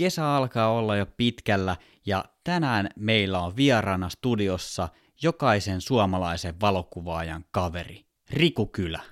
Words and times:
Kesä 0.00 0.34
alkaa 0.36 0.72
olla 0.72 0.96
jo 0.96 1.06
pitkällä 1.16 1.76
ja 2.06 2.24
tänään 2.44 2.88
meillä 2.96 3.40
on 3.40 3.56
vieraana 3.56 4.08
studiossa 4.08 4.88
jokaisen 5.22 5.80
suomalaisen 5.80 6.60
valokuvaajan 6.60 7.44
kaveri, 7.50 8.04
Riku 8.30 8.66
Kylä. 8.66 9.02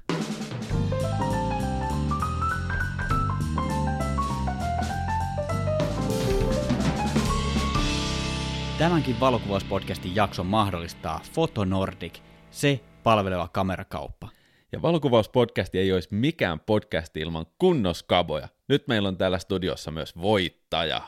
Tämänkin 8.78 9.20
valokuvauspodcastin 9.20 10.14
jakson 10.14 10.46
mahdollistaa 10.46 11.20
Fotonordic, 11.32 12.18
se 12.50 12.80
palveleva 13.02 13.48
kamerakauppa. 13.48 14.28
Ja 14.72 14.82
valokuvauspodcast 14.82 15.74
ei 15.74 15.92
olisi 15.92 16.08
mikään 16.14 16.60
podcast 16.60 17.16
ilman 17.16 17.46
kunnoskaboja. 17.58 18.48
Nyt 18.68 18.88
meillä 18.88 19.08
on 19.08 19.16
täällä 19.16 19.38
studiossa 19.38 19.90
myös 19.90 20.16
voittaja. 20.16 21.02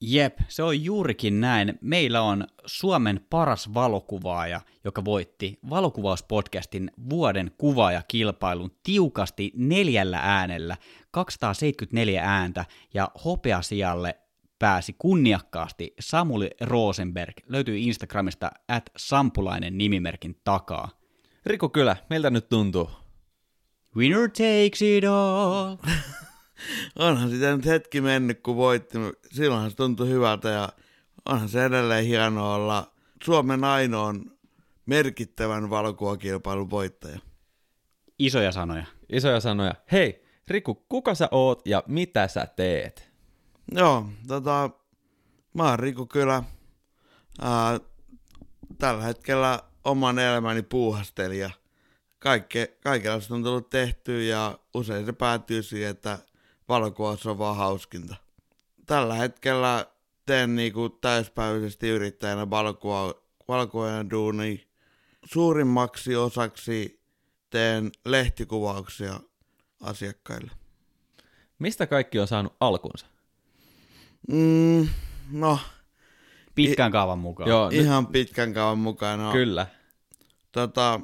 Jep, 0.00 0.38
se 0.48 0.62
on 0.62 0.84
juurikin 0.84 1.40
näin. 1.40 1.78
Meillä 1.80 2.22
on 2.22 2.46
Suomen 2.66 3.20
paras 3.30 3.74
valokuvaaja, 3.74 4.60
joka 4.84 5.04
voitti 5.04 5.58
valokuvauspodcastin 5.70 6.90
vuoden 7.10 7.50
kuvaajakilpailun 7.58 8.70
tiukasti 8.82 9.52
neljällä 9.54 10.18
äänellä, 10.22 10.76
274 11.10 12.22
ääntä, 12.24 12.64
ja 12.94 13.10
hopeasijalle 13.24 14.16
pääsi 14.58 14.96
kunniakkaasti 14.98 15.94
Samuli 16.00 16.50
Rosenberg. 16.60 17.34
Löytyy 17.48 17.78
Instagramista 17.78 18.50
at 18.68 18.90
sampulainen 18.96 19.78
nimimerkin 19.78 20.40
takaa. 20.44 20.88
Riku 21.46 21.68
Kylä, 21.68 21.96
miltä 22.10 22.30
nyt 22.30 22.48
tuntuu? 22.48 22.90
Winner 23.96 24.28
takes 24.28 24.82
it 24.82 25.04
all. 25.04 25.76
onhan 26.98 27.30
sitä 27.30 27.56
nyt 27.56 27.66
hetki 27.66 28.00
mennyt, 28.00 28.40
kun 28.42 28.56
voitti. 28.56 28.98
Silloinhan 29.32 29.70
se 29.70 29.76
tuntui 29.76 30.08
hyvältä 30.08 30.48
ja 30.48 30.68
onhan 31.26 31.48
se 31.48 31.64
edelleen 31.64 32.04
hienoa 32.04 32.54
olla 32.54 32.92
Suomen 33.24 33.64
ainoan 33.64 34.24
merkittävän 34.86 35.70
valokuvakilpailun 35.70 36.70
voittaja. 36.70 37.18
Isoja 38.18 38.52
sanoja. 38.52 38.86
Isoja 39.08 39.40
sanoja. 39.40 39.74
Hei, 39.92 40.24
Riku, 40.48 40.74
kuka 40.74 41.14
sä 41.14 41.28
oot 41.30 41.66
ja 41.66 41.82
mitä 41.86 42.28
sä 42.28 42.46
teet? 42.56 43.10
Joo, 43.72 44.08
tota, 44.28 44.70
mä 45.54 45.68
oon 45.68 45.78
Riku 45.78 46.06
Kylä. 46.06 46.42
Ää, 47.40 47.80
tällä 48.78 49.02
hetkellä 49.02 49.62
oman 49.84 50.18
elämäni 50.18 50.62
puuhastelija. 50.62 51.50
Kaikke, 52.18 52.76
kaikenlaista 52.82 53.34
on 53.34 53.42
tullut 53.42 53.70
tehty 53.70 54.24
ja 54.24 54.58
usein 54.74 55.06
se 55.06 55.12
päätyy 55.12 55.62
siihen, 55.62 55.90
että 55.90 56.18
valokuvaus 56.68 57.26
on 57.26 57.38
vaan 57.38 57.56
hauskinta. 57.56 58.16
Tällä 58.86 59.14
hetkellä 59.14 59.86
teen 60.26 60.56
niinku 60.56 60.88
täyspäiväisesti 60.88 61.88
yrittäjänä 61.88 62.50
valokuva, 62.50 63.14
valokuvaajan 63.48 64.10
duuni. 64.10 64.68
Suurimmaksi 65.24 66.16
osaksi 66.16 67.00
teen 67.50 67.92
lehtikuvauksia 68.04 69.20
asiakkaille. 69.80 70.50
Mistä 71.58 71.86
kaikki 71.86 72.18
on 72.18 72.26
saanut 72.26 72.56
alkunsa? 72.60 73.06
Mm, 74.28 74.88
no, 75.32 75.58
Pitkän 76.56 76.92
kaavan 76.92 77.18
mukaan. 77.18 77.48
Joo, 77.48 77.70
nyt, 77.70 77.80
ihan 77.80 78.06
pitkän 78.06 78.54
kauan 78.54 78.78
mukana. 78.78 79.32
kyllä. 79.32 79.66
Tota, 80.52 81.00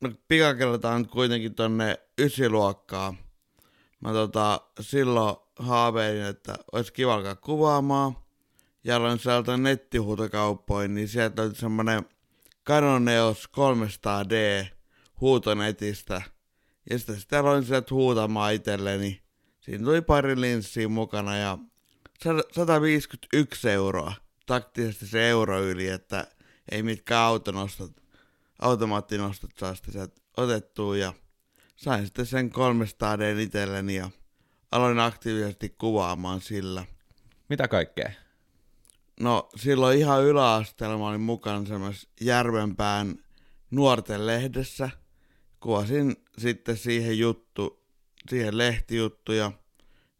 no 0.00 0.10
pikakeltaan 0.28 1.02
nyt 1.02 1.10
kuitenkin 1.10 1.54
tonne 1.54 1.98
ysiluokkaa. 2.18 3.14
Mä 4.00 4.12
tota, 4.12 4.60
silloin 4.80 5.36
haaveilin, 5.58 6.22
että 6.22 6.54
olisi 6.72 6.92
kiva 6.92 7.14
alkaa 7.14 7.36
kuvaamaan. 7.36 8.16
Ja 8.84 8.96
aloin 8.96 9.18
sieltä 9.18 9.56
nettihuutokauppoihin, 9.56 10.94
niin 10.94 11.08
sieltä 11.08 11.42
oli 11.42 11.54
semmonen 11.54 12.04
Canon 12.66 13.08
EOS 13.08 13.48
300D 13.56 14.66
huutonetistä. 15.20 16.22
Ja 16.90 16.98
sitten 16.98 17.20
sitä 17.20 17.40
aloin 17.40 17.64
sieltä 17.64 17.94
huutamaan 17.94 18.54
itselleni. 18.54 19.22
Siinä 19.60 19.84
tuli 19.84 20.02
pari 20.02 20.40
linssiä 20.40 20.88
mukana 20.88 21.36
ja 21.36 21.58
151 22.52 23.70
euroa. 23.70 24.12
Taktisesti 24.46 25.06
se 25.06 25.28
euro 25.28 25.62
yli, 25.62 25.88
että 25.88 26.26
ei 26.70 26.82
mitkään 26.82 27.20
autonostot, 27.20 27.92
automaattinostot 28.58 29.50
saa 29.58 29.74
sitä 29.74 30.08
otettua. 30.36 30.96
Ja 30.96 31.12
sain 31.80 32.04
sitten 32.04 32.26
sen 32.26 32.50
300 32.50 33.18
d 33.18 33.38
itselleni 33.38 33.94
ja 33.94 34.10
aloin 34.72 35.00
aktiivisesti 35.00 35.74
kuvaamaan 35.78 36.40
sillä. 36.40 36.84
Mitä 37.48 37.68
kaikkea? 37.68 38.10
No 39.20 39.48
silloin 39.56 39.98
ihan 39.98 40.24
yläasteella 40.24 40.98
mä 40.98 41.08
olin 41.08 41.20
mukana 41.20 41.66
semmoisessa 41.66 42.08
Järvenpään 42.20 43.14
nuorten 43.70 44.26
lehdessä. 44.26 44.90
Kuvasin 45.60 46.16
sitten 46.38 46.76
siihen 46.76 47.18
juttu, 47.18 47.84
siihen 48.28 48.58
lehtijuttuja. 48.58 49.52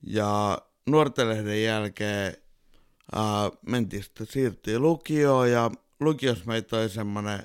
Ja 0.02 0.58
nuorten 0.86 1.28
lehden 1.28 1.62
jälkeen 1.62 2.36
ää, 3.12 3.50
mentiin 3.66 4.02
sitten, 4.02 4.26
siirtyi 4.26 4.78
lukioon 4.78 5.50
ja 5.50 5.70
lukiossa 6.00 6.44
meitä 6.46 6.76
oli 6.76 6.88
semmonen 6.88 7.42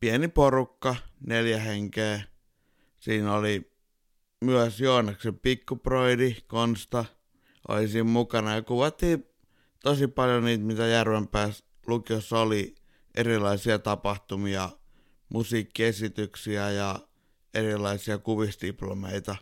pieni 0.00 0.28
porukka, 0.28 0.96
neljä 1.26 1.58
henkeä. 1.58 2.31
Siinä 3.02 3.34
oli 3.34 3.72
myös 4.44 4.80
Joonaksen 4.80 5.38
pikkuproidi, 5.38 6.36
Konsta, 6.46 7.04
oli 7.68 7.88
siinä 7.88 8.04
mukana 8.04 8.54
ja 8.54 8.62
kuvattiin 8.62 9.26
tosi 9.82 10.08
paljon 10.08 10.44
niitä, 10.44 10.64
mitä 10.64 10.86
Järvenpäässä 10.86 11.64
lukiossa 11.86 12.38
oli, 12.38 12.74
erilaisia 13.14 13.78
tapahtumia, 13.78 14.70
musiikkiesityksiä 15.28 16.70
ja 16.70 16.98
erilaisia 17.54 18.18
kuvisdiplomeita. 18.18 19.36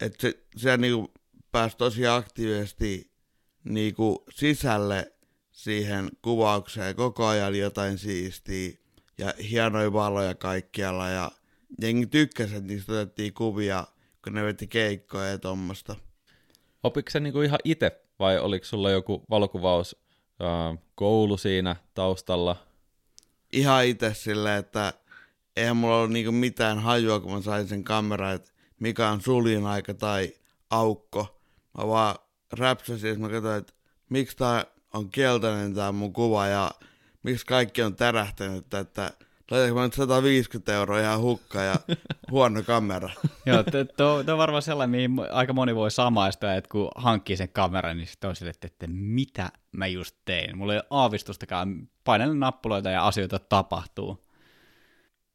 Että 0.00 0.18
se, 0.20 0.46
se 0.56 0.76
niinku 0.76 1.12
pääsi 1.52 1.76
tosi 1.76 2.06
aktiivisesti 2.06 3.10
niinku 3.64 4.24
sisälle 4.30 5.12
siihen 5.52 6.10
kuvaukseen 6.22 6.96
koko 6.96 7.26
ajan 7.26 7.58
jotain 7.58 7.98
siistiä 7.98 8.78
ja 9.18 9.34
hienoja 9.50 9.92
valoja 9.92 10.34
kaikkialla 10.34 11.08
ja 11.08 11.30
jengi 11.82 12.06
tykkäsi, 12.06 12.56
että 12.56 12.68
niistä 12.68 12.92
otettiin 12.92 13.34
kuvia, 13.34 13.86
kun 14.24 14.34
ne 14.34 14.44
veti 14.44 14.66
keikkoja 14.66 15.26
ja 15.26 15.38
tommosta. 15.38 15.96
Opitko 16.82 17.10
sä 17.10 17.20
niinku 17.20 17.42
ihan 17.42 17.58
itse 17.64 18.04
vai 18.18 18.38
oliko 18.38 18.64
sulla 18.64 18.90
joku 18.90 19.22
valokuvaus 19.30 19.96
äh, 20.42 20.78
koulu 20.94 21.36
siinä 21.36 21.76
taustalla? 21.94 22.56
Ihan 23.52 23.84
itse 23.86 24.14
silleen, 24.14 24.58
että 24.58 24.92
eihän 25.56 25.76
mulla 25.76 25.96
ollut 25.96 26.10
niinku 26.10 26.32
mitään 26.32 26.78
hajua, 26.78 27.20
kun 27.20 27.32
mä 27.32 27.42
sain 27.42 27.68
sen 27.68 27.84
kameran, 27.84 28.34
että 28.34 28.50
mikä 28.80 29.08
on 29.08 29.20
suljin 29.20 29.66
aika 29.66 29.94
tai 29.94 30.32
aukko. 30.70 31.40
Mä 31.78 31.86
vaan 31.86 32.16
räpsäsin, 32.52 33.10
että 33.10 33.20
mä 33.20 33.28
katsoin, 33.28 33.58
että 33.58 33.72
miksi 34.08 34.36
tää 34.36 34.66
on 34.94 35.10
keltainen 35.10 35.74
tää 35.74 35.92
mun 35.92 36.12
kuva 36.12 36.46
ja 36.46 36.70
miksi 37.22 37.46
kaikki 37.46 37.82
on 37.82 37.96
tärähtänyt, 37.96 38.74
että 38.74 39.12
laitanko 39.50 39.74
mä 39.74 39.84
nyt 39.84 39.94
150 39.94 40.74
euroa 40.74 41.00
ihan 41.00 41.20
hukka 41.20 41.62
ja 41.62 41.74
huono 42.30 42.62
kamera. 42.62 43.10
Joo, 43.46 43.64
tuo 43.96 44.32
on 44.32 44.38
varmaan 44.38 44.62
sellainen, 44.62 44.90
mihin 44.90 45.32
aika 45.32 45.52
moni 45.52 45.74
voi 45.74 45.90
samaistua, 45.90 46.54
että 46.54 46.70
kun 46.70 46.88
hankkii 46.96 47.36
sen 47.36 47.48
kameran, 47.48 47.96
niin 47.96 48.06
sitten 48.06 48.30
on 48.30 48.36
sille, 48.36 48.50
että, 48.50 48.66
että 48.66 48.86
mitä 48.88 49.48
mä 49.72 49.86
just 49.86 50.16
tein. 50.24 50.58
Mulla 50.58 50.72
ei 50.72 50.78
ole 50.78 50.86
aavistustakaan, 50.90 51.88
painelen 52.04 52.40
nappuloita 52.40 52.90
ja 52.90 53.06
asioita 53.06 53.38
tapahtuu. 53.38 54.26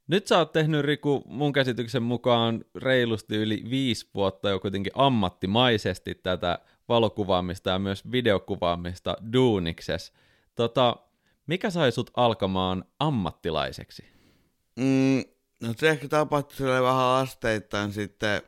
Nyt 0.07 0.27
sä 0.27 0.37
oot 0.37 0.51
tehnyt, 0.51 0.85
Riku, 0.85 1.23
mun 1.25 1.53
käsityksen 1.53 2.03
mukaan 2.03 2.65
reilusti 2.75 3.35
yli 3.35 3.63
viisi 3.69 4.09
vuotta 4.15 4.49
jo 4.49 4.59
kuitenkin 4.59 4.91
ammattimaisesti 4.95 6.15
tätä 6.15 6.59
valokuvaamista 6.89 7.69
ja 7.69 7.79
myös 7.79 8.11
videokuvaamista 8.11 9.17
duunikses. 9.33 10.13
Tota, 10.55 10.95
mikä 11.47 11.69
sai 11.69 11.91
sut 11.91 12.11
alkamaan 12.15 12.85
ammattilaiseksi? 12.99 14.05
Mm, 14.75 15.23
no 15.61 15.73
se 15.77 15.89
ehkä 15.89 16.07
tapahtui 16.07 16.67
vähän 16.67 17.05
asteittain 17.05 17.93
sitten, 17.93 18.41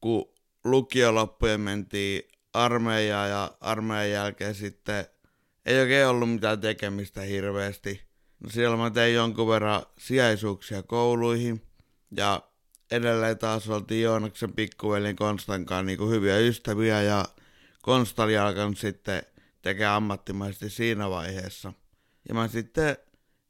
kun 0.00 0.24
lukio 0.64 1.14
loppujen 1.14 1.60
mentiin 1.60 2.22
armeijaan 2.54 3.30
ja 3.30 3.56
armeijan 3.60 4.10
jälkeen 4.10 4.54
sitten 4.54 5.06
ei 5.66 5.80
oikein 5.80 6.06
ollut 6.06 6.30
mitään 6.30 6.60
tekemistä 6.60 7.20
hirveästi. 7.20 8.00
No 8.40 8.50
siellä 8.50 8.76
mä 8.76 8.90
tein 8.90 9.14
jonkun 9.14 9.48
verran 9.48 9.82
sijaisuuksia 9.98 10.82
kouluihin 10.82 11.62
ja 12.16 12.42
edelleen 12.90 13.38
taas 13.38 13.68
oltiin 13.68 14.02
Joonaksen 14.02 14.52
pikkuvelin 14.52 15.16
Konstan 15.16 15.64
kanssa 15.66 15.82
niin 15.82 16.10
hyviä 16.10 16.38
ystäviä 16.38 17.02
ja 17.02 17.24
Konsta 17.82 18.22
oli 18.22 18.38
alkanut 18.38 18.78
sitten 18.78 19.22
tekemään 19.62 19.96
ammattimaisesti 19.96 20.70
siinä 20.70 21.10
vaiheessa. 21.10 21.72
Ja 22.28 22.34
mä 22.34 22.48
sitten 22.48 22.96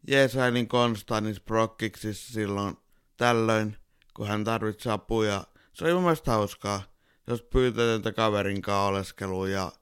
jeesailin 0.08 0.69
Konstantin 0.69 1.36
prokkiksissa 1.44 2.32
silloin 2.32 2.76
tällöin, 3.16 3.76
kun 4.14 4.28
hän 4.28 4.44
tarvitsi 4.44 4.88
apua. 4.88 5.26
Ja 5.26 5.44
se 5.72 5.84
oli 5.84 5.94
mun 5.94 6.02
mielestä 6.02 6.30
hauskaa, 6.30 6.82
jos 7.26 7.42
pyytätöntä 7.42 8.12
kaverin 8.12 8.62
kanssa 8.62 8.84
oleskelua 8.84 9.48
ja 9.48 9.72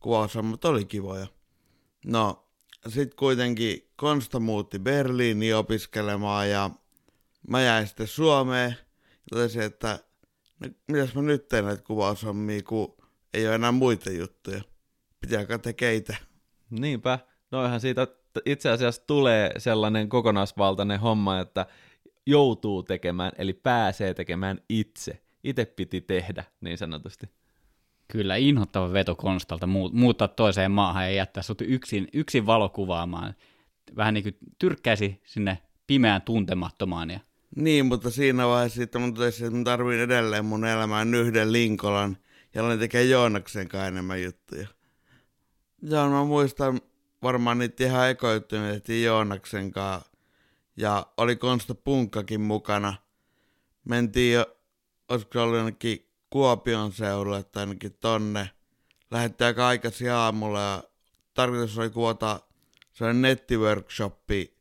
kuvaushommat 0.00 0.64
oli 0.64 0.84
kivoja. 0.84 1.26
No, 2.06 2.48
sitten 2.88 3.16
kuitenkin 3.16 3.90
Konsta 3.96 4.40
muutti 4.40 4.78
Berliiniin 4.78 5.56
opiskelemaan 5.56 6.50
ja 6.50 6.70
mä 7.48 7.62
jäin 7.62 7.86
sitten 7.86 8.08
Suomeen 8.08 8.76
totesin, 9.30 9.62
että 9.62 9.98
no, 10.60 10.68
mitäs 10.88 11.14
mä 11.14 11.22
nyt 11.22 11.48
teen 11.48 11.64
näitä 11.64 11.82
kuvaushommia, 11.82 12.62
kun 12.62 12.96
ei 13.34 13.46
ole 13.46 13.54
enää 13.54 13.72
muita 13.72 14.10
juttuja. 14.10 14.62
Pitääkö 15.20 15.58
tekeitä? 15.58 16.16
Niinpä. 16.70 17.18
Noihan 17.50 17.80
siitä 17.80 18.06
itse 18.46 18.70
asiassa 18.70 19.02
tulee 19.06 19.50
sellainen 19.58 20.08
kokonaisvaltainen 20.08 21.00
homma, 21.00 21.40
että 21.40 21.66
joutuu 22.26 22.82
tekemään, 22.82 23.32
eli 23.38 23.52
pääsee 23.52 24.14
tekemään 24.14 24.60
itse. 24.68 25.22
Itse 25.44 25.64
piti 25.64 26.00
tehdä, 26.00 26.44
niin 26.60 26.78
sanotusti. 26.78 27.26
Kyllä, 28.08 28.36
inhottava 28.36 28.92
veto 28.92 29.14
Konstalta 29.14 29.66
muuttaa 29.92 30.28
toiseen 30.28 30.70
maahan 30.70 31.04
ja 31.04 31.10
jättää 31.10 31.42
sut 31.42 31.60
yksin, 31.60 32.08
yksin 32.12 32.46
valokuvaamaan. 32.46 33.34
Vähän 33.96 34.14
niin 34.14 34.24
kuin 34.24 34.36
tyrkkäisi 34.58 35.20
sinne 35.24 35.58
pimeään 35.86 36.22
tuntemattomaan. 36.22 37.10
Ja... 37.10 37.20
Niin, 37.56 37.86
mutta 37.86 38.10
siinä 38.10 38.46
vaiheessa 38.46 38.76
sitten 38.76 39.00
mun 39.00 39.14
totesin, 39.14 39.46
että 39.46 39.58
mä 39.58 39.64
tarvin 39.64 40.00
edelleen 40.00 40.44
mun 40.44 40.64
elämään 40.64 41.14
yhden 41.14 41.52
Linkolan, 41.52 42.16
jolla 42.54 42.76
tekee 42.76 43.04
Joonaksen 43.04 43.68
kanssa 43.68 43.86
enemmän 43.86 44.22
juttuja. 44.22 44.68
Joo, 45.82 46.10
mä 46.10 46.24
muistan 46.24 46.80
varmaan 47.24 47.58
niitä 47.58 47.84
ihan 47.84 48.10
ekojuttuja, 48.10 48.60
me 48.60 48.72
tehtiin 48.72 49.04
Joonaksen 49.04 49.70
kanssa. 49.70 50.10
Ja 50.76 51.06
oli 51.16 51.36
Konsta 51.36 51.74
Punkkakin 51.74 52.40
mukana. 52.40 52.94
Mentiin 53.84 54.34
jo, 54.34 54.56
olisiko 55.08 55.42
ollut 55.42 55.56
jonnekin 55.56 56.10
Kuopion 56.30 56.92
seudulle 56.92 57.42
tai 57.42 57.62
ainakin 57.62 57.96
tonne. 58.00 58.50
Lähdettiin 59.10 59.46
aika 59.46 59.68
aikaisin 59.68 60.12
aamulla 60.12 60.60
ja 60.60 60.82
tarkoitus 61.34 61.78
oli 61.78 61.90
kuvata 61.90 62.40
sellainen 62.92 63.22
nettiworkshoppi, 63.22 64.56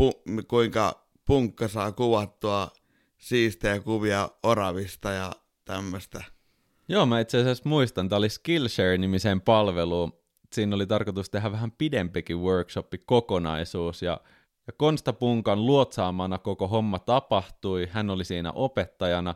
pu- 0.00 0.44
kuinka 0.48 1.06
punkka 1.24 1.68
saa 1.68 1.92
kuvattua 1.92 2.70
siistejä 3.18 3.80
kuvia 3.80 4.28
oravista 4.42 5.10
ja 5.10 5.32
tämmöistä. 5.64 6.24
Joo, 6.88 7.06
mä 7.06 7.20
itse 7.20 7.38
asiassa 7.38 7.68
muistan, 7.68 8.08
tämä 8.08 8.18
oli 8.18 8.28
Skillshare-nimiseen 8.28 9.40
palveluun. 9.40 10.19
Siinä 10.52 10.76
oli 10.76 10.86
tarkoitus 10.86 11.30
tehdä 11.30 11.52
vähän 11.52 11.72
pidempikin 11.72 12.38
workshoppi 12.38 12.98
kokonaisuus 12.98 14.02
ja, 14.02 14.20
ja 14.66 14.72
Konsta 14.76 15.12
Punkan 15.12 15.66
luotsaamana 15.66 16.38
koko 16.38 16.68
homma 16.68 16.98
tapahtui. 16.98 17.88
Hän 17.90 18.10
oli 18.10 18.24
siinä 18.24 18.52
opettajana. 18.52 19.34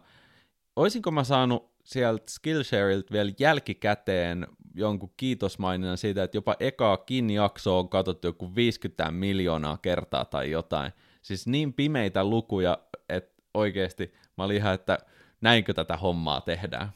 Oisinko 0.76 1.10
mä 1.10 1.24
saanut 1.24 1.74
sieltä 1.84 2.24
Skillshareilta 2.30 3.12
vielä 3.12 3.32
jälkikäteen 3.38 4.46
jonkun 4.74 5.12
kiitosmaininnan 5.16 5.98
siitä, 5.98 6.22
että 6.22 6.36
jopa 6.36 6.56
ekaakin 6.60 7.30
jaksoa 7.30 7.78
on 7.78 7.88
katsottu 7.88 8.26
joku 8.26 8.54
50 8.54 9.10
miljoonaa 9.10 9.76
kertaa 9.76 10.24
tai 10.24 10.50
jotain. 10.50 10.92
Siis 11.22 11.46
niin 11.46 11.72
pimeitä 11.72 12.24
lukuja, 12.24 12.78
että 13.08 13.42
oikeasti 13.54 14.14
mä 14.38 14.44
olin 14.44 14.56
ihan, 14.56 14.74
että 14.74 14.98
näinkö 15.40 15.74
tätä 15.74 15.96
hommaa 15.96 16.40
tehdään. 16.40 16.92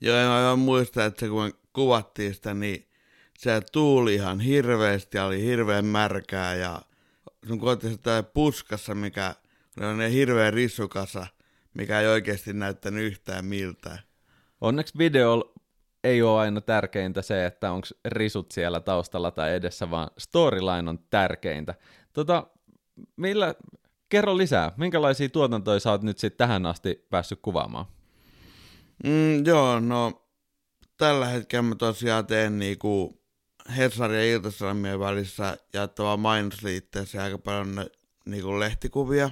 Joo, 0.00 0.16
mä 0.16 0.44
vaan 0.44 0.58
muistan, 0.58 1.06
että 1.06 1.28
kun 1.28 1.42
me 1.42 1.52
kuvattiin 1.72 2.34
sitä, 2.34 2.54
niin 2.54 2.85
se 3.38 3.60
tuuli 3.72 4.14
ihan 4.14 4.40
hirveästi 4.40 5.16
ja 5.16 5.24
oli 5.24 5.42
hirveän 5.42 5.84
märkää 5.84 6.54
ja 6.54 6.82
sun 7.48 7.58
koetti 7.58 7.88
sitä 7.88 8.22
puskassa, 8.22 8.94
mikä 8.94 9.34
on 9.80 10.00
hirveän 10.00 10.52
rissukasa, 10.52 11.26
mikä 11.74 12.00
ei 12.00 12.06
oikeasti 12.06 12.52
näyttänyt 12.52 13.04
yhtään 13.04 13.44
miltään. 13.44 13.98
Onneksi 14.60 14.98
video 14.98 15.54
ei 16.04 16.22
ole 16.22 16.40
aina 16.40 16.60
tärkeintä 16.60 17.22
se, 17.22 17.46
että 17.46 17.72
onko 17.72 17.86
risut 18.04 18.52
siellä 18.52 18.80
taustalla 18.80 19.30
tai 19.30 19.54
edessä, 19.54 19.90
vaan 19.90 20.10
storyline 20.18 20.90
on 20.90 20.98
tärkeintä. 21.10 21.74
Tota, 22.12 22.46
millä, 23.16 23.54
kerro 24.08 24.36
lisää, 24.36 24.72
minkälaisia 24.76 25.28
tuotantoja 25.28 25.80
sä 25.80 25.90
oot 25.90 26.02
nyt 26.02 26.18
sitten 26.18 26.38
tähän 26.38 26.66
asti 26.66 27.06
päässyt 27.10 27.38
kuvaamaan? 27.42 27.86
Mm, 29.04 29.46
joo, 29.46 29.80
no 29.80 30.26
tällä 30.96 31.26
hetkellä 31.26 31.62
mä 31.62 31.74
tosiaan 31.74 32.26
teen 32.26 32.58
niinku 32.58 33.20
Hesarin 33.76 34.18
ja 34.18 34.32
Iltasanomien 34.34 35.00
välissä 35.00 35.56
jaettavaa 35.72 36.16
mainosliitteessä 36.16 37.22
aika 37.22 37.38
paljon 37.38 37.86
niinku 38.24 38.60
lehtikuvia. 38.60 39.30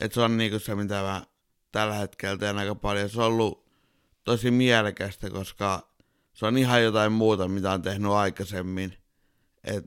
Et 0.00 0.12
se 0.12 0.20
on 0.20 0.36
niinku 0.36 0.58
se, 0.58 0.74
mitä 0.74 1.02
mä 1.02 1.26
tällä 1.72 1.94
hetkellä 1.94 2.36
teen 2.36 2.58
aika 2.58 2.74
paljon. 2.74 3.10
Se 3.10 3.20
on 3.20 3.26
ollut 3.26 3.66
tosi 4.24 4.50
mielekästä, 4.50 5.30
koska 5.30 5.88
se 6.32 6.46
on 6.46 6.58
ihan 6.58 6.82
jotain 6.82 7.12
muuta, 7.12 7.48
mitä 7.48 7.72
on 7.72 7.82
tehnyt 7.82 8.10
aikaisemmin. 8.10 8.96
Et, 9.64 9.84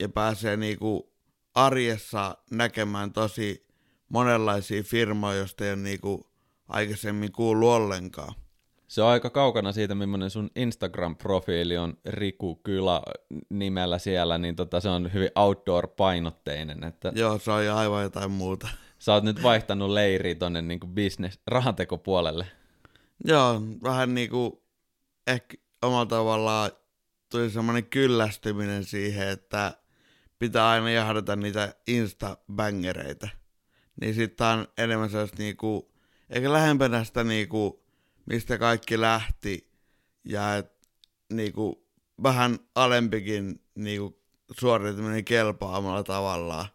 ja 0.00 0.08
pääsee 0.08 0.56
niinku 0.56 1.12
arjessa 1.54 2.36
näkemään 2.50 3.12
tosi 3.12 3.66
monenlaisia 4.08 4.82
firmoja, 4.82 5.38
joista 5.38 5.64
ei 5.64 5.72
ole 5.72 5.80
niinku 5.80 6.30
aikaisemmin 6.68 7.32
kuullut 7.32 7.68
ollenkaan. 7.68 8.34
Se 8.90 9.02
on 9.02 9.08
aika 9.08 9.30
kaukana 9.30 9.72
siitä, 9.72 9.94
millainen 9.94 10.30
sun 10.30 10.50
Instagram-profiili 10.56 11.78
on 11.78 11.96
Riku 12.04 12.54
Kylä 12.54 13.02
nimellä 13.50 13.98
siellä, 13.98 14.38
niin 14.38 14.56
tota, 14.56 14.80
se 14.80 14.88
on 14.88 15.12
hyvin 15.12 15.30
outdoor-painotteinen. 15.34 16.84
Että... 16.84 17.12
Joo, 17.14 17.38
se 17.38 17.50
on 17.50 17.70
aivan 17.70 18.02
jotain 18.02 18.30
muuta. 18.30 18.68
Sä 18.98 19.12
oot 19.12 19.24
nyt 19.24 19.42
vaihtanut 19.42 19.90
leiriä 19.90 20.34
tonne 20.34 20.62
niin 20.62 20.80
business, 20.80 21.38
rahantekopuolelle. 21.46 22.46
Joo, 23.24 23.62
vähän 23.82 24.14
niinku 24.14 24.64
ehkä 25.26 25.56
omalla 25.82 26.06
tavallaan 26.06 26.70
tuli 27.30 27.50
semmoinen 27.50 27.84
kyllästyminen 27.84 28.84
siihen, 28.84 29.28
että 29.28 29.72
pitää 30.38 30.68
aina 30.68 30.90
jahdata 30.90 31.36
niitä 31.36 31.74
insta-bängereitä. 31.90 33.28
Niin 34.00 34.14
sitten 34.14 34.46
on 34.46 34.68
enemmän 34.78 35.10
sellaista 35.10 35.42
niinku, 35.42 35.92
eikä 36.30 36.52
lähempänä 36.52 37.04
sitä 37.04 37.24
niinku, 37.24 37.80
mistä 38.26 38.58
kaikki 38.58 39.00
lähti, 39.00 39.70
ja 40.24 40.56
et, 40.56 40.72
niinku, 41.32 41.86
vähän 42.22 42.58
alempikin 42.74 43.62
niinku, 43.74 44.20
suorituminen 44.58 45.24
kelpaamalla 45.24 46.02
tavallaan. 46.02 46.66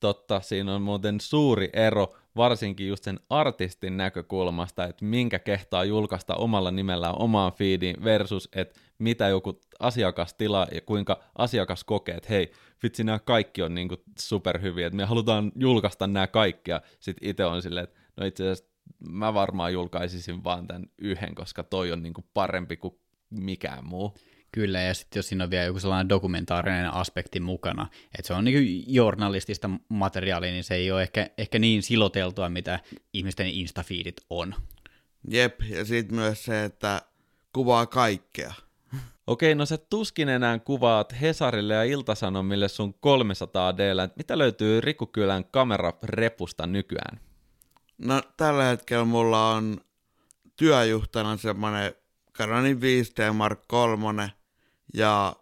Totta, 0.00 0.40
siinä 0.40 0.74
on 0.74 0.82
muuten 0.82 1.20
suuri 1.20 1.70
ero 1.72 2.14
varsinkin 2.36 2.88
just 2.88 3.04
sen 3.04 3.20
artistin 3.30 3.96
näkökulmasta, 3.96 4.84
että 4.84 5.04
minkä 5.04 5.38
kehtaa 5.38 5.84
julkaista 5.84 6.34
omalla 6.34 6.70
nimellään 6.70 7.18
omaan 7.18 7.52
feediin 7.52 8.04
versus, 8.04 8.48
että 8.52 8.80
mitä 8.98 9.28
joku 9.28 9.60
asiakas 9.78 10.34
tilaa 10.34 10.66
ja 10.72 10.80
kuinka 10.80 11.20
asiakas 11.38 11.84
kokee, 11.84 12.14
että 12.14 12.28
hei, 12.28 12.52
vitsi 12.82 13.04
nämä 13.04 13.18
kaikki 13.18 13.62
on 13.62 13.74
niinku 13.74 13.96
superhyviä, 14.18 14.86
että 14.86 14.96
me 14.96 15.04
halutaan 15.04 15.52
julkaista 15.56 16.06
nämä 16.06 16.26
kaikki 16.26 16.70
ja 16.70 16.80
sitten 17.00 17.28
itse 17.28 17.44
on 17.44 17.62
silleen, 17.62 17.84
että 17.84 18.00
no 18.16 18.26
itse 18.26 18.44
asiassa 18.44 18.75
mä 19.08 19.34
varmaan 19.34 19.72
julkaisisin 19.72 20.44
vaan 20.44 20.66
tämän 20.66 20.86
yhden, 20.98 21.34
koska 21.34 21.62
toi 21.62 21.92
on 21.92 22.02
niinku 22.02 22.24
parempi 22.34 22.76
kuin 22.76 22.94
mikään 23.30 23.84
muu. 23.86 24.14
Kyllä, 24.52 24.80
ja 24.80 24.94
sitten 24.94 25.18
jos 25.18 25.28
siinä 25.28 25.44
on 25.44 25.50
vielä 25.50 25.64
joku 25.64 25.80
sellainen 25.80 26.08
dokumentaarinen 26.08 26.92
aspekti 26.94 27.40
mukana, 27.40 27.88
että 28.18 28.26
se 28.26 28.34
on 28.34 28.44
niin 28.44 28.84
journalistista 28.86 29.70
materiaalia, 29.88 30.50
niin 30.52 30.64
se 30.64 30.74
ei 30.74 30.90
ole 30.90 31.02
ehkä, 31.02 31.30
ehkä 31.38 31.58
niin 31.58 31.82
siloteltua, 31.82 32.48
mitä 32.48 32.80
ihmisten 33.12 33.46
instafiidit 33.46 34.16
on. 34.30 34.54
Jep, 35.30 35.60
ja 35.70 35.84
sitten 35.84 36.16
myös 36.16 36.44
se, 36.44 36.64
että 36.64 37.02
kuvaa 37.52 37.86
kaikkea. 37.86 38.54
Okei, 39.26 39.54
no 39.54 39.66
sä 39.66 39.78
tuskin 39.78 40.28
enää 40.28 40.58
kuvaat 40.58 41.20
Hesarille 41.20 41.74
ja 41.74 41.84
Iltasanomille 41.84 42.68
sun 42.68 42.94
300 42.94 43.76
d 43.76 43.80
Mitä 44.16 44.38
löytyy 44.38 44.80
Rikukylän 44.80 45.44
kamerarepusta 45.44 46.66
nykyään? 46.66 47.20
No 47.98 48.22
tällä 48.36 48.64
hetkellä 48.64 49.04
mulla 49.04 49.50
on 49.50 49.80
työjuhtana 50.56 51.36
semmonen 51.36 51.94
Caronin 52.32 52.78
5D 52.80 53.32
Mark 53.32 53.60
3, 53.68 54.32
ja 54.94 55.36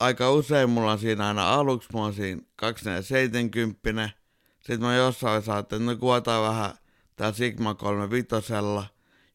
aika 0.00 0.30
usein 0.30 0.70
mulla 0.70 0.92
on 0.92 0.98
siinä 0.98 1.28
aina 1.28 1.54
aluksi, 1.54 1.88
mulla 1.92 2.06
on 2.06 2.14
siinä 2.14 2.42
270. 2.56 4.10
Sitten 4.60 4.80
mä 4.80 4.96
jossain 4.96 5.30
vaiheessa 5.30 5.58
että 5.58 5.78
no 5.78 5.96
kuvataan 5.96 6.42
vähän 6.42 6.74
tää 7.16 7.32
Sigma 7.32 7.74
35, 7.74 8.52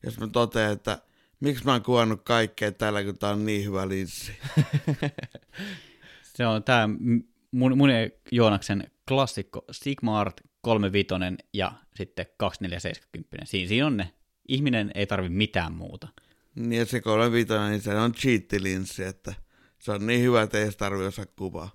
jos 0.04 0.20
mä 0.20 0.28
totean, 0.28 0.72
että 0.72 1.02
miksi 1.40 1.66
mä 1.66 1.72
oon 1.72 1.84
kuvannut 1.84 2.22
kaikkea 2.24 2.72
tällä, 2.72 3.04
kun 3.04 3.18
tää 3.18 3.30
on 3.30 3.46
niin 3.46 3.66
hyvä 3.66 3.88
linssi. 3.88 4.32
Se 6.36 6.48
on 6.48 6.64
tää 6.64 6.90
mun, 7.52 7.78
mun 7.78 7.90
Joonaksen 8.32 8.92
klassikko 9.08 9.66
Sigma 9.72 10.20
Art 10.20 10.42
35 10.62 11.08
ja 11.54 11.72
sitten 11.96 12.26
2470. 12.38 13.46
Siinä, 13.46 13.68
siinä 13.68 13.88
on 13.88 13.98
ne. 13.98 14.12
Ihminen 14.48 14.92
ei 14.96 15.08
tarvi 15.08 15.30
mitään 15.30 15.74
muuta. 15.74 16.08
Niin 16.56 16.80
ja 16.80 16.86
se 16.86 17.02
35, 17.02 17.54
niin 17.70 17.82
se 17.82 17.96
on 17.96 18.12
cheat-linssi, 18.12 19.04
että 19.04 19.34
se 19.80 19.92
on 19.92 20.08
niin 20.08 20.22
hyvä, 20.22 20.42
että 20.42 20.58
ei 20.58 20.72
tarvitse 20.72 21.08
osaa 21.08 21.26
kuvaa. 21.36 21.70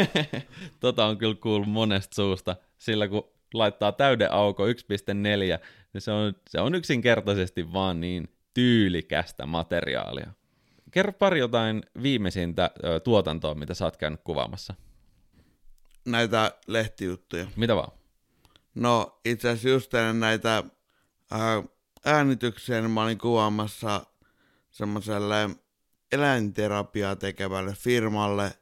tota 0.80 1.06
on 1.06 1.18
kyllä 1.18 1.34
kuullut 1.34 1.68
monesta 1.68 2.14
suusta, 2.14 2.56
sillä 2.78 3.08
kun 3.08 3.30
laittaa 3.54 3.92
täyden 3.92 4.32
auko 4.32 4.66
1.4, 4.66 4.72
niin 5.92 6.00
se 6.00 6.10
on, 6.10 6.34
se 6.48 6.60
on 6.60 6.74
yksinkertaisesti 6.74 7.72
vaan 7.72 8.00
niin 8.00 8.28
tyylikästä 8.54 9.46
materiaalia. 9.46 10.30
kerro 10.90 11.12
pari 11.12 11.38
jotain 11.38 11.82
viimeisintä 12.02 12.70
ö, 12.84 13.00
tuotantoa, 13.00 13.54
mitä 13.54 13.74
sä 13.74 13.84
oot 13.84 13.96
käynyt 13.96 14.20
kuvaamassa. 14.24 14.74
Näitä 16.04 16.52
lehtijuttuja. 16.66 17.46
Mitä 17.56 17.76
vaan? 17.76 17.92
No 18.74 19.20
itse 19.24 19.48
asiassa 19.48 19.68
just 19.68 19.94
ennen 19.94 20.20
näitä 20.20 20.64
ää, 21.30 21.62
äänityksiä, 22.04 22.80
niin 22.80 22.90
mä 22.90 23.02
olin 23.02 23.18
kuvaamassa 23.18 24.06
semmoiselle 24.70 25.50
eläinterapiaa 26.12 27.16
tekevälle 27.16 27.74
firmalle. 27.74 28.52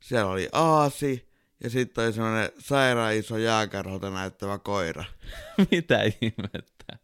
Siellä 0.00 0.30
oli 0.30 0.48
aasi 0.52 1.28
ja 1.64 1.70
sitten 1.70 2.04
oli 2.04 2.12
semmoinen 2.12 2.50
sairaan 2.58 3.14
iso 3.14 3.38
jääkärholta 3.38 4.10
näyttävä 4.10 4.58
koira. 4.58 5.04
Mitä 5.70 6.02
ihmettä? 6.02 6.98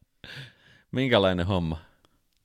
Minkälainen 0.93 1.47
homma? 1.47 1.79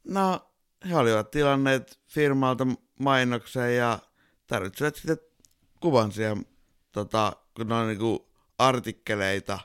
No, 0.04 0.52
he 0.90 0.96
olivat 0.96 1.32
tilanneet 1.32 2.00
firmalta 2.08 2.68
mainoksen 3.00 3.76
ja 3.76 4.00
tarvitsivat 4.48 4.96
sitten 4.96 5.18
kuvan 5.80 6.12
siihen, 6.12 6.46
tota, 6.92 7.34
kun 7.56 7.68
ne 7.68 7.76
on 7.76 7.88
niinku 7.88 8.30
artikkeleita, 8.58 9.60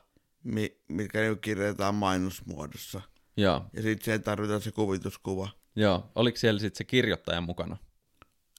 mi- 0.45 0.77
mitkä 0.89 1.21
niinku 1.21 1.41
kirjoitetaan 1.41 1.95
mainosmuodossa. 1.95 3.01
Joo, 3.37 3.65
Ja 3.73 3.83
sitten 3.83 4.05
siihen 4.05 4.23
tarvitaan 4.23 4.61
se 4.61 4.73
kuvituskuva. 4.73 5.49
joo. 5.77 6.11
Oliko 6.15 6.37
siellä 6.37 6.61
sitten 6.61 6.79
se 6.79 6.85
kirjoittaja 6.85 7.41
mukana? 7.41 7.77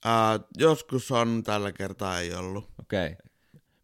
Ää, 0.05 0.39
joskus 0.57 1.11
on, 1.11 1.43
tällä 1.43 1.71
kertaa 1.71 2.19
ei 2.19 2.33
ollut. 2.33 2.63
Okei. 2.81 3.05
Okay. 3.05 3.15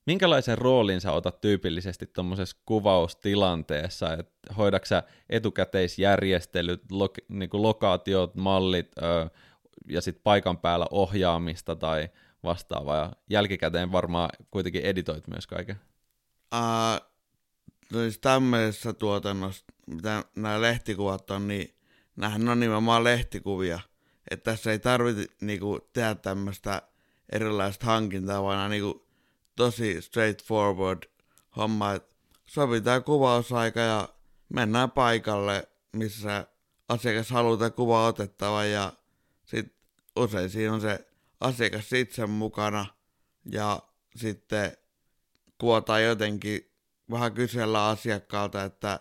Minkälaisen 0.05 0.57
roolin 0.57 1.01
sä 1.01 1.11
otat 1.11 1.41
tyypillisesti 1.41 2.07
tuommoisessa 2.07 2.57
kuvaustilanteessa? 2.65 4.13
Et 4.13 4.29
hoidatko 4.57 4.85
sä 4.85 5.03
etukäteisjärjestelyt, 5.29 6.91
lo- 6.91 7.13
niinku 7.27 7.61
lokaatiot, 7.61 8.35
mallit 8.35 8.91
ö, 8.97 9.29
ja 9.89 10.01
sitten 10.01 10.23
paikan 10.23 10.57
päällä 10.57 10.85
ohjaamista 10.91 11.75
tai 11.75 12.09
vastaavaa? 12.43 12.97
Ja 12.97 13.13
jälkikäteen 13.29 13.91
varmaan 13.91 14.29
kuitenkin 14.51 14.81
editoit 14.81 15.27
myös 15.27 15.47
kaiken. 15.47 15.79
No 17.93 17.99
siis 17.99 18.19
tämmöisessä 18.19 18.93
tuotannossa, 18.93 19.65
mitä 19.87 20.23
nämä 20.35 20.61
lehtikuvat 20.61 21.31
on, 21.31 21.47
niin 21.47 21.75
nämähän 22.15 22.49
on 22.49 22.59
nimenomaan 22.59 23.03
lehtikuvia. 23.03 23.79
Että 24.31 24.51
tässä 24.51 24.71
ei 24.71 24.79
tarvitse 24.79 25.25
niinku, 25.41 25.79
tehdä 25.93 26.15
tämmöistä 26.15 26.81
erilaista 27.29 27.85
hankintaa, 27.85 28.43
vaan 28.43 28.71
niinku, 28.71 29.07
tosi 29.55 30.01
straightforward 30.01 31.03
homma, 31.57 31.93
että 31.93 32.15
sovitaan 32.45 33.03
kuvausaika 33.03 33.79
ja 33.79 34.09
mennään 34.49 34.91
paikalle, 34.91 35.67
missä 35.91 36.47
asiakas 36.89 37.29
haluaa 37.29 37.69
kuva 37.69 38.07
otettava 38.07 38.65
ja 38.65 38.93
sit 39.45 39.75
usein 40.15 40.49
siinä 40.49 40.73
on 40.73 40.81
se 40.81 41.10
asiakas 41.41 41.93
itse 41.93 42.25
mukana 42.25 42.85
ja 43.51 43.81
sitten 44.15 44.77
kuvataan 45.57 46.03
jotenkin 46.03 46.71
vähän 47.09 47.33
kysellä 47.33 47.87
asiakkaalta, 47.87 48.63
että 48.63 48.99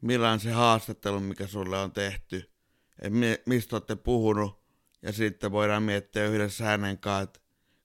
millainen 0.00 0.40
se 0.40 0.50
haastattelu, 0.50 1.20
mikä 1.20 1.46
sulle 1.46 1.78
on 1.78 1.92
tehty, 1.92 2.50
että 2.98 3.10
mi- 3.10 3.42
mistä 3.46 3.76
olette 3.76 3.96
puhunut, 3.96 4.62
ja 5.02 5.12
sitten 5.12 5.52
voidaan 5.52 5.82
miettiä 5.82 6.26
yhdessä 6.26 6.64
hänen 6.64 6.98
kanssa, 6.98 7.22
että 7.22 7.40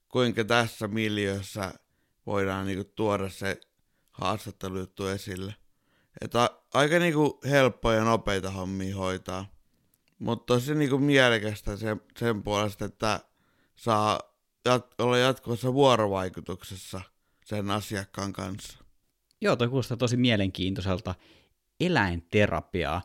kuinka 0.08 0.44
tässä 0.44 0.88
miljöössä 0.88 1.74
voidaan 2.26 2.66
niinku 2.66 2.84
tuoda 2.84 3.28
se 3.28 3.60
haastattelujuttu 4.10 5.06
esille. 5.06 5.54
Että 6.20 6.50
aika 6.74 6.98
niinku 6.98 7.40
helppoja 7.44 7.98
ja 7.98 8.04
nopeita 8.04 8.50
hommia 8.50 8.96
hoitaa. 8.96 9.54
Mutta 10.18 10.54
tosi 10.54 10.74
niinku 10.74 10.98
mielekästä 10.98 11.76
sen, 11.76 12.00
sen 12.18 12.42
puolesta, 12.42 12.84
että 12.84 13.20
saa 13.76 14.20
jat- 14.68 14.94
olla 14.98 15.18
jatkuvassa 15.18 15.74
vuorovaikutuksessa 15.74 17.00
sen 17.44 17.70
asiakkaan 17.70 18.32
kanssa. 18.32 18.78
Joo, 19.40 19.56
toi 19.56 19.68
kuulostaa 19.68 19.96
tosi 19.96 20.16
mielenkiintoiselta. 20.16 21.14
Eläinterapiaa. 21.80 23.02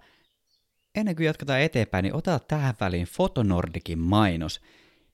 Ennen 0.96 1.16
kuin 1.16 1.26
jatketaan 1.26 1.62
eteenpäin, 1.62 2.04
niin 2.04 2.16
ota 2.16 2.40
tähän 2.40 2.76
väliin 2.80 3.08
Fotonordikin 3.08 4.00
mainos. 4.00 4.62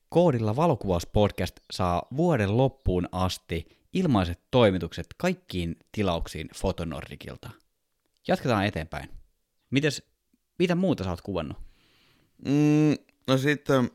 Koodilla 0.09 0.55
valokuvauspodcast 0.55 1.55
saa 1.71 2.07
vuoden 2.17 2.57
loppuun 2.57 3.09
asti 3.11 3.67
ilmaiset 3.93 4.39
toimitukset 4.51 5.07
kaikkiin 5.17 5.75
tilauksiin 5.91 6.49
Fotonordikilta. 6.55 7.49
Jatketaan 8.27 8.65
eteenpäin. 8.65 9.09
Mites, 9.69 10.03
mitä 10.59 10.75
muuta 10.75 11.03
sä 11.03 11.09
oot 11.09 11.21
kuvannut? 11.21 11.57
Mm, 12.45 12.95
no 13.27 13.37
sitten 13.37 13.91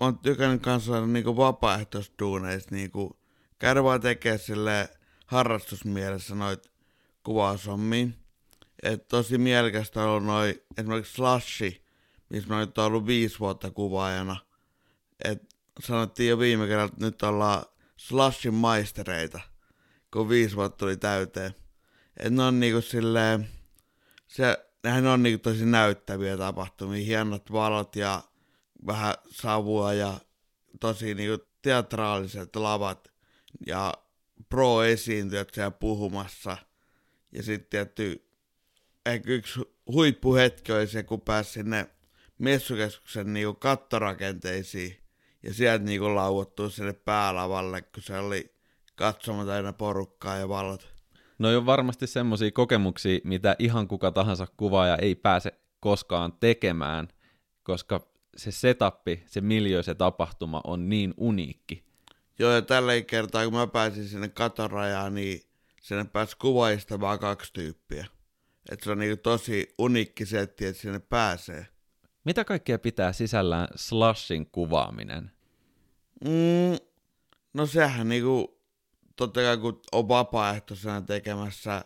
mä 0.00 0.06
oon 0.06 0.18
tykännyt 0.18 0.62
kanssa 0.62 1.06
niinku 1.06 1.36
vapaaehtoisduuneista 1.36 2.74
niinku 2.74 3.20
käydä 3.58 3.84
vaan 3.84 4.00
tekee 4.00 4.38
sille 4.38 4.88
harrastusmielessä 5.26 6.34
noit 6.34 6.70
kuvaushommia. 7.24 8.06
Et 8.82 9.08
tosi 9.08 9.38
mielekästä 9.38 10.02
on 10.02 10.08
ollut 10.08 10.24
noi, 10.24 10.62
esimerkiksi 10.78 11.14
Slashi, 11.14 11.84
missä 12.28 12.48
mä 12.48 12.60
nyt 12.60 12.78
ollut 12.78 13.06
viisi 13.06 13.38
vuotta 13.38 13.70
kuvaajana. 13.70 14.36
Et 15.24 15.56
sanottiin 15.80 16.30
jo 16.30 16.38
viime 16.38 16.66
kerralla, 16.66 16.92
että 16.92 17.04
nyt 17.04 17.22
ollaan 17.22 17.62
Slashin 17.96 18.54
maistereita, 18.54 19.40
kun 20.12 20.28
viisi 20.28 20.56
vuotta 20.56 20.76
tuli 20.76 20.96
täyteen. 20.96 21.54
Et 22.16 22.32
ne 22.32 22.42
on 22.42 22.60
niinku 22.60 22.80
silleen, 22.80 23.48
se, 24.26 24.66
nehän 24.84 25.06
on 25.06 25.22
niinku 25.22 25.42
tosi 25.42 25.66
näyttäviä 25.66 26.36
tapahtumia, 26.36 27.04
hienot 27.04 27.52
valot 27.52 27.96
ja 27.96 28.22
vähän 28.86 29.14
savua 29.30 29.92
ja 29.92 30.14
tosi 30.80 31.14
niinku 31.14 31.44
teatraaliset 31.62 32.56
lavat 32.56 33.12
ja 33.66 33.94
pro-esiintyjät 34.48 35.48
siellä 35.54 35.70
puhumassa. 35.70 36.56
Ja 37.32 37.42
sitten 37.42 37.70
tietty, 37.70 38.28
ehkä 39.06 39.30
yksi 39.30 39.60
huippuhetki 39.86 40.72
oli 40.72 40.86
se, 40.86 41.02
kun 41.02 41.20
pääsi 41.20 41.52
sinne 41.52 41.90
messukeskuksen 42.38 43.32
niinku 43.32 43.54
kattorakenteisiin 43.54 44.96
ja 45.42 45.54
sieltä 45.54 45.84
niinku 45.84 46.14
lauottuu 46.14 46.70
sinne 46.70 46.92
päälavalle, 46.92 47.82
kun 47.82 48.02
se 48.02 48.18
oli 48.18 48.54
katsomat 48.96 49.48
aina 49.48 49.72
porukkaa 49.72 50.36
ja 50.36 50.48
valot. 50.48 50.94
No 51.38 51.56
on 51.56 51.66
varmasti 51.66 52.06
semmoisia 52.06 52.50
kokemuksia, 52.50 53.18
mitä 53.24 53.56
ihan 53.58 53.88
kuka 53.88 54.12
tahansa 54.12 54.46
kuvaaja 54.56 54.96
ei 54.96 55.14
pääse 55.14 55.52
koskaan 55.80 56.32
tekemään, 56.32 57.08
koska 57.62 58.09
se 58.36 58.50
setappi, 58.50 59.22
se 59.26 59.40
miljö, 59.40 59.82
se 59.82 59.94
tapahtuma 59.94 60.60
on 60.64 60.88
niin 60.88 61.14
uniikki. 61.16 61.84
Joo, 62.38 62.52
ja 62.52 62.62
tällä 62.62 62.92
kertaa, 63.00 63.44
kun 63.44 63.54
mä 63.54 63.66
pääsin 63.66 64.08
sinne 64.08 64.28
katorajaan, 64.28 65.14
niin 65.14 65.42
sinne 65.82 66.04
pääsi 66.04 66.36
kuvaajista 66.36 67.00
vaan 67.00 67.18
kaksi 67.18 67.52
tyyppiä. 67.52 68.06
Että 68.70 68.84
se 68.84 68.90
on 68.90 68.98
niinku 68.98 69.16
tosi 69.22 69.74
uniikki 69.78 70.26
setti, 70.26 70.66
että 70.66 70.82
sinne 70.82 70.98
pääsee. 70.98 71.66
Mitä 72.24 72.44
kaikkea 72.44 72.78
pitää 72.78 73.12
sisällään 73.12 73.68
slashin 73.76 74.50
kuvaaminen? 74.50 75.30
Mm, 76.24 76.78
no 77.54 77.66
sehän 77.66 78.08
niinku, 78.08 78.60
totta 79.16 79.40
kai 79.40 79.56
kun 79.56 79.80
on 79.92 80.08
vapaaehtoisena 80.08 81.00
tekemässä, 81.00 81.84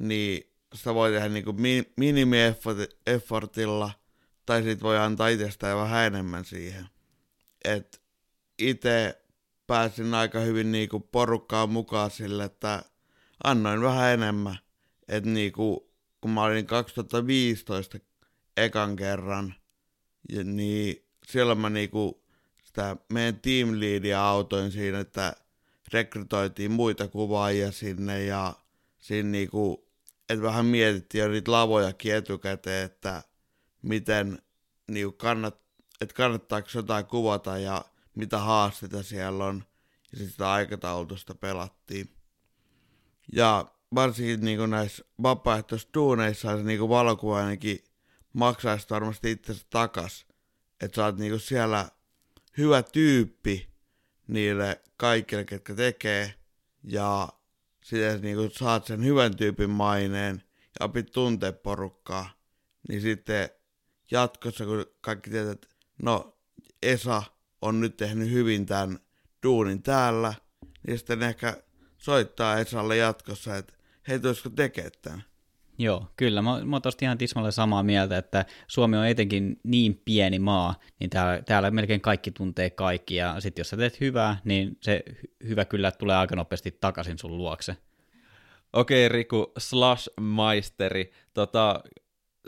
niin 0.00 0.52
sitä 0.74 0.94
voi 0.94 1.10
tehdä 1.10 1.28
niinku 1.28 1.52
mi- 1.52 1.92
minimi-effortilla, 2.00 3.90
tai 4.50 4.62
sit 4.62 4.82
voi 4.82 4.98
antaa 4.98 5.28
itsestään 5.28 5.78
vähän 5.78 6.06
enemmän 6.06 6.44
siihen. 6.44 6.86
Et 7.64 8.02
itse 8.58 9.22
pääsin 9.66 10.14
aika 10.14 10.40
hyvin 10.40 10.72
niinku 10.72 11.00
porukkaan 11.00 11.70
mukaan 11.70 12.10
sille, 12.10 12.44
että 12.44 12.82
annoin 13.44 13.82
vähän 13.82 14.10
enemmän. 14.10 14.58
Et 15.08 15.24
niinku, 15.24 15.92
kun 16.20 16.30
mä 16.30 16.42
olin 16.42 16.66
2015 16.66 17.98
ekan 18.56 18.96
kerran, 18.96 19.54
niin 20.44 21.06
silloin 21.26 21.58
mä 21.58 21.70
niinku 21.70 22.24
sitä 22.64 22.96
meidän 23.12 23.40
team 23.40 23.68
leadia 23.72 24.28
autoin 24.28 24.72
siinä, 24.72 25.00
että 25.00 25.36
rekrytoitiin 25.92 26.70
muita 26.70 27.08
kuvaajia 27.08 27.72
sinne 27.72 28.24
ja 28.24 28.54
siinä 28.98 29.28
niinku, 29.28 29.88
että 30.28 30.42
vähän 30.42 30.66
mietittiin 30.66 31.22
jo 31.22 31.28
niitä 31.28 31.52
lavojakin 31.52 32.14
etukäteen, 32.14 32.84
että 32.84 33.22
miten 33.82 34.42
niinku 34.90 35.12
kannat, 35.12 35.60
että 36.00 36.14
kannattaako 36.14 36.68
jotain 36.74 37.06
kuvata 37.06 37.58
ja 37.58 37.84
mitä 38.14 38.38
haasteita 38.38 39.02
siellä 39.02 39.44
on. 39.44 39.64
Ja 40.12 40.18
sitten 40.18 40.30
sitä 40.30 40.52
aikataulutusta 40.52 41.34
pelattiin. 41.34 42.14
Ja 43.32 43.74
varsinkin 43.94 44.40
niinku 44.40 44.66
näissä 44.66 45.04
vapaaehtoistuuneissa 45.22 46.56
se 46.56 46.62
niinku 46.62 46.88
valokuvainenkin 46.88 47.84
maksaisi 48.32 48.86
varmasti 48.90 49.30
itsensä 49.30 49.66
takas. 49.70 50.26
Että 50.80 50.96
sä 50.96 51.04
oot 51.04 51.18
niinku 51.18 51.38
siellä 51.38 51.88
hyvä 52.58 52.82
tyyppi 52.82 53.68
niille 54.28 54.80
kaikille, 54.96 55.44
ketkä 55.44 55.74
tekee. 55.74 56.34
Ja 56.84 57.28
sitten 57.84 58.20
niinku 58.20 58.50
saat 58.52 58.86
sen 58.86 59.04
hyvän 59.04 59.36
tyypin 59.36 59.70
maineen 59.70 60.42
ja 60.80 60.86
opit 60.86 61.12
tuntee 61.12 61.52
porukkaa. 61.52 62.30
Niin 62.88 63.00
sitten 63.00 63.50
jatkossa, 64.10 64.64
kun 64.64 64.86
kaikki 65.00 65.30
tietää, 65.30 65.52
että 65.52 65.68
no 66.02 66.36
Esa 66.82 67.22
on 67.62 67.80
nyt 67.80 67.96
tehnyt 67.96 68.30
hyvin 68.30 68.66
tämän 68.66 68.98
duunin 69.42 69.82
täällä, 69.82 70.34
niin 70.86 70.98
sitten 70.98 71.22
ehkä 71.22 71.56
soittaa 71.98 72.58
Esalle 72.58 72.96
jatkossa, 72.96 73.56
että 73.56 73.74
hei, 74.08 74.20
tulisiko 74.20 74.48
tekee 74.50 74.90
tämän. 74.90 75.22
Joo, 75.78 76.06
kyllä. 76.16 76.42
Mä, 76.42 76.64
mä 76.64 76.76
oon 76.76 76.82
tosta 76.82 77.04
ihan 77.04 77.18
tismalle 77.18 77.52
samaa 77.52 77.82
mieltä, 77.82 78.18
että 78.18 78.44
Suomi 78.66 78.96
on 78.96 79.06
etenkin 79.06 79.60
niin 79.62 80.02
pieni 80.04 80.38
maa, 80.38 80.74
niin 81.00 81.10
täällä, 81.10 81.42
täällä 81.42 81.70
melkein 81.70 82.00
kaikki 82.00 82.30
tuntee 82.30 82.70
kaikki, 82.70 83.14
ja 83.16 83.40
sitten 83.40 83.60
jos 83.60 83.68
sä 83.68 83.76
teet 83.76 84.00
hyvää, 84.00 84.36
niin 84.44 84.78
se 84.80 85.04
hy- 85.10 85.46
hyvä 85.48 85.64
kyllä 85.64 85.90
tulee 85.90 86.16
aika 86.16 86.36
nopeasti 86.36 86.70
takaisin 86.70 87.18
sun 87.18 87.38
luokse. 87.38 87.76
Okei, 88.72 89.08
Riku, 89.08 89.52
Slash-maisteri, 89.58 91.12
tota, 91.34 91.80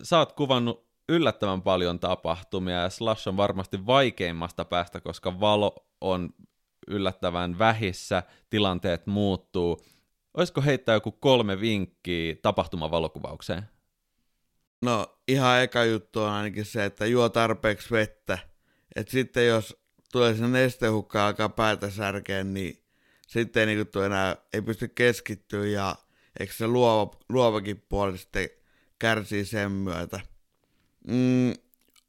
sä 0.03 0.19
oot 0.19 0.33
kuvannut 0.33 0.92
yllättävän 1.13 1.63
paljon 1.63 2.01
tapahtumia, 2.01 2.83
ja 2.83 2.91
Slash 2.91 3.29
on 3.29 3.37
varmasti 3.37 3.87
vaikeimmasta 3.87 4.65
päästä, 4.65 5.01
koska 5.01 5.41
valo 5.41 5.87
on 6.01 6.31
yllättävän 6.89 7.59
vähissä, 7.59 8.23
tilanteet 8.51 9.07
muuttuu. 9.07 9.85
Olisiko 10.35 10.63
heittää 10.63 10.95
joku 10.95 11.13
kolme 11.13 11.61
vinkkiä 11.61 12.37
tapahtumavalokuvaukseen? 12.43 13.63
No 14.83 15.19
ihan 15.29 15.63
eka 15.63 15.85
juttu 15.85 16.23
on 16.23 16.31
ainakin 16.31 16.65
se, 16.65 16.85
että 16.85 17.07
juo 17.07 17.29
tarpeeksi 17.29 17.91
vettä. 17.91 18.39
Et 18.97 19.09
sitten 19.09 19.47
jos 19.47 19.77
tulee 20.13 20.35
se 20.35 20.49
nestehukka 20.49 21.27
alkaa 21.27 21.49
päätä 21.49 21.91
särkeen, 21.91 22.55
niin 22.55 22.85
sitten 23.29 23.87
tule 23.93 24.07
enää, 24.07 24.37
ei 24.53 24.63
pysty 24.63 24.89
keskittyä 24.89 25.67
ja 25.67 25.95
eikö 26.41 26.53
se 26.53 26.67
luova, 26.67 27.17
luovakin 27.29 27.85
puoli 27.89 28.19
sitten 28.19 28.49
kärsii 28.99 29.45
sen 29.45 29.73
myötä. 29.73 30.21
Mm, 31.09 31.55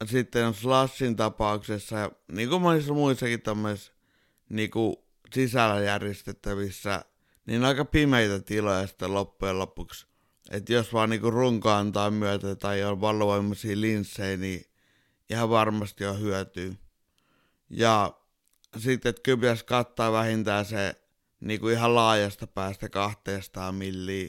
sitten 0.06 0.54
Slashin 0.54 1.16
tapauksessa, 1.16 2.10
niin 2.32 2.48
kuin 2.48 2.62
monissa 2.62 2.94
muissakin 2.94 3.42
tämmöisissä 3.42 3.92
niin 4.48 4.70
kuin 4.70 4.96
sisällä 5.34 5.80
järjestettävissä, 5.80 7.04
niin 7.46 7.64
aika 7.64 7.84
pimeitä 7.84 8.40
tiloja 8.40 8.86
sitten 8.86 9.14
loppujen 9.14 9.58
lopuksi. 9.58 10.06
Että 10.50 10.72
jos 10.72 10.92
vaan 10.92 11.10
niinku 11.10 11.30
runko 11.30 11.70
antaa 11.70 12.10
myötä 12.10 12.56
tai 12.56 12.84
on 12.84 13.00
valovoimaisia 13.00 13.80
linssejä, 13.80 14.36
niin 14.36 14.64
ihan 15.30 15.50
varmasti 15.50 16.06
on 16.06 16.20
hyötyä. 16.20 16.72
Ja 17.70 18.20
sitten, 18.78 19.10
että 19.10 19.22
kyllä 19.22 19.38
pitäisi 19.38 19.64
kattaa 19.64 20.12
vähintään 20.12 20.64
se 20.64 21.02
niinku 21.40 21.68
ihan 21.68 21.94
laajasta 21.94 22.46
päästä 22.46 22.88
200 22.88 23.72
milliä, 23.72 24.28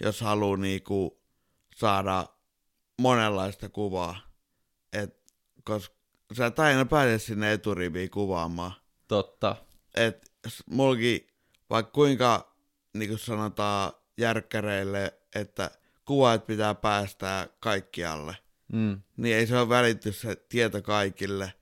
jos 0.00 0.20
haluaa 0.20 0.56
niinku 0.56 1.22
saada 1.76 2.26
monenlaista 3.00 3.68
kuvaa. 3.68 4.20
Et, 4.92 5.16
koska 5.64 5.94
sä 6.36 6.46
et 6.46 6.58
aina 6.58 6.84
pääse 6.84 7.18
sinne 7.18 7.52
eturiviin 7.52 8.10
kuvaamaan. 8.10 8.72
Totta. 9.08 9.56
Et 9.94 10.32
mulki, 10.70 11.26
vaikka 11.70 11.92
kuinka 11.92 12.54
niin 12.94 13.08
kuin 13.08 13.18
sanotaan 13.18 13.92
järkkäreille, 14.18 15.14
että 15.34 15.70
kuvat 16.04 16.46
pitää 16.46 16.74
päästää 16.74 17.48
kaikkialle, 17.60 18.36
Mm. 18.72 19.00
niin 19.16 19.36
ei 19.36 19.46
se 19.46 19.58
ole 19.58 19.68
välitty 19.68 20.12
se 20.12 20.36
tieto 20.36 20.82
kaikille, 20.82 21.52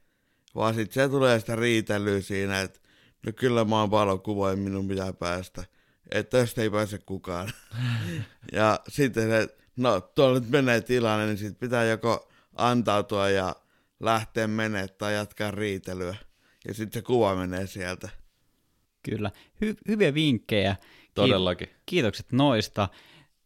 vaan 0.55 0.75
sitten 0.75 0.95
se 1.05 1.09
tulee 1.09 1.41
sitä 1.41 1.57
riitelyä 1.57 2.21
siinä, 2.21 2.61
että 2.61 2.81
no 3.27 3.33
kyllä 3.33 3.65
mä 3.65 3.81
oon 3.81 3.91
valokuva 3.91 4.51
ja 4.51 4.57
minun 4.57 4.89
pitää 4.89 5.13
päästä, 5.13 5.65
että 6.11 6.39
tästä 6.39 6.63
ei 6.63 6.71
pääse 6.71 6.99
kukaan. 6.99 7.53
ja 8.53 8.81
sitten 8.89 9.29
se, 9.29 9.57
no 9.77 10.01
tuolla 10.01 10.41
nyt 10.41 10.51
menee 10.51 10.81
tilanne, 10.81 11.27
niin 11.27 11.39
sitten 11.39 11.61
pitää 11.61 11.85
joko 11.85 12.29
antautua 12.55 13.31
ja 13.31 13.57
lähteä 14.01 14.47
menee 14.47 14.89
tai 14.89 15.15
jatkaa 15.15 15.51
riitelyä. 15.51 16.17
Ja 16.69 16.75
sitten 16.75 17.01
se 17.01 17.07
kuva 17.07 17.35
menee 17.35 17.67
sieltä. 17.67 18.09
Kyllä. 19.03 19.31
Hy- 19.65 19.79
hyviä 19.89 20.15
vinkkejä. 20.15 20.77
Todellakin. 21.15 21.69
Kiitokset 21.87 22.33
noista. 22.33 22.89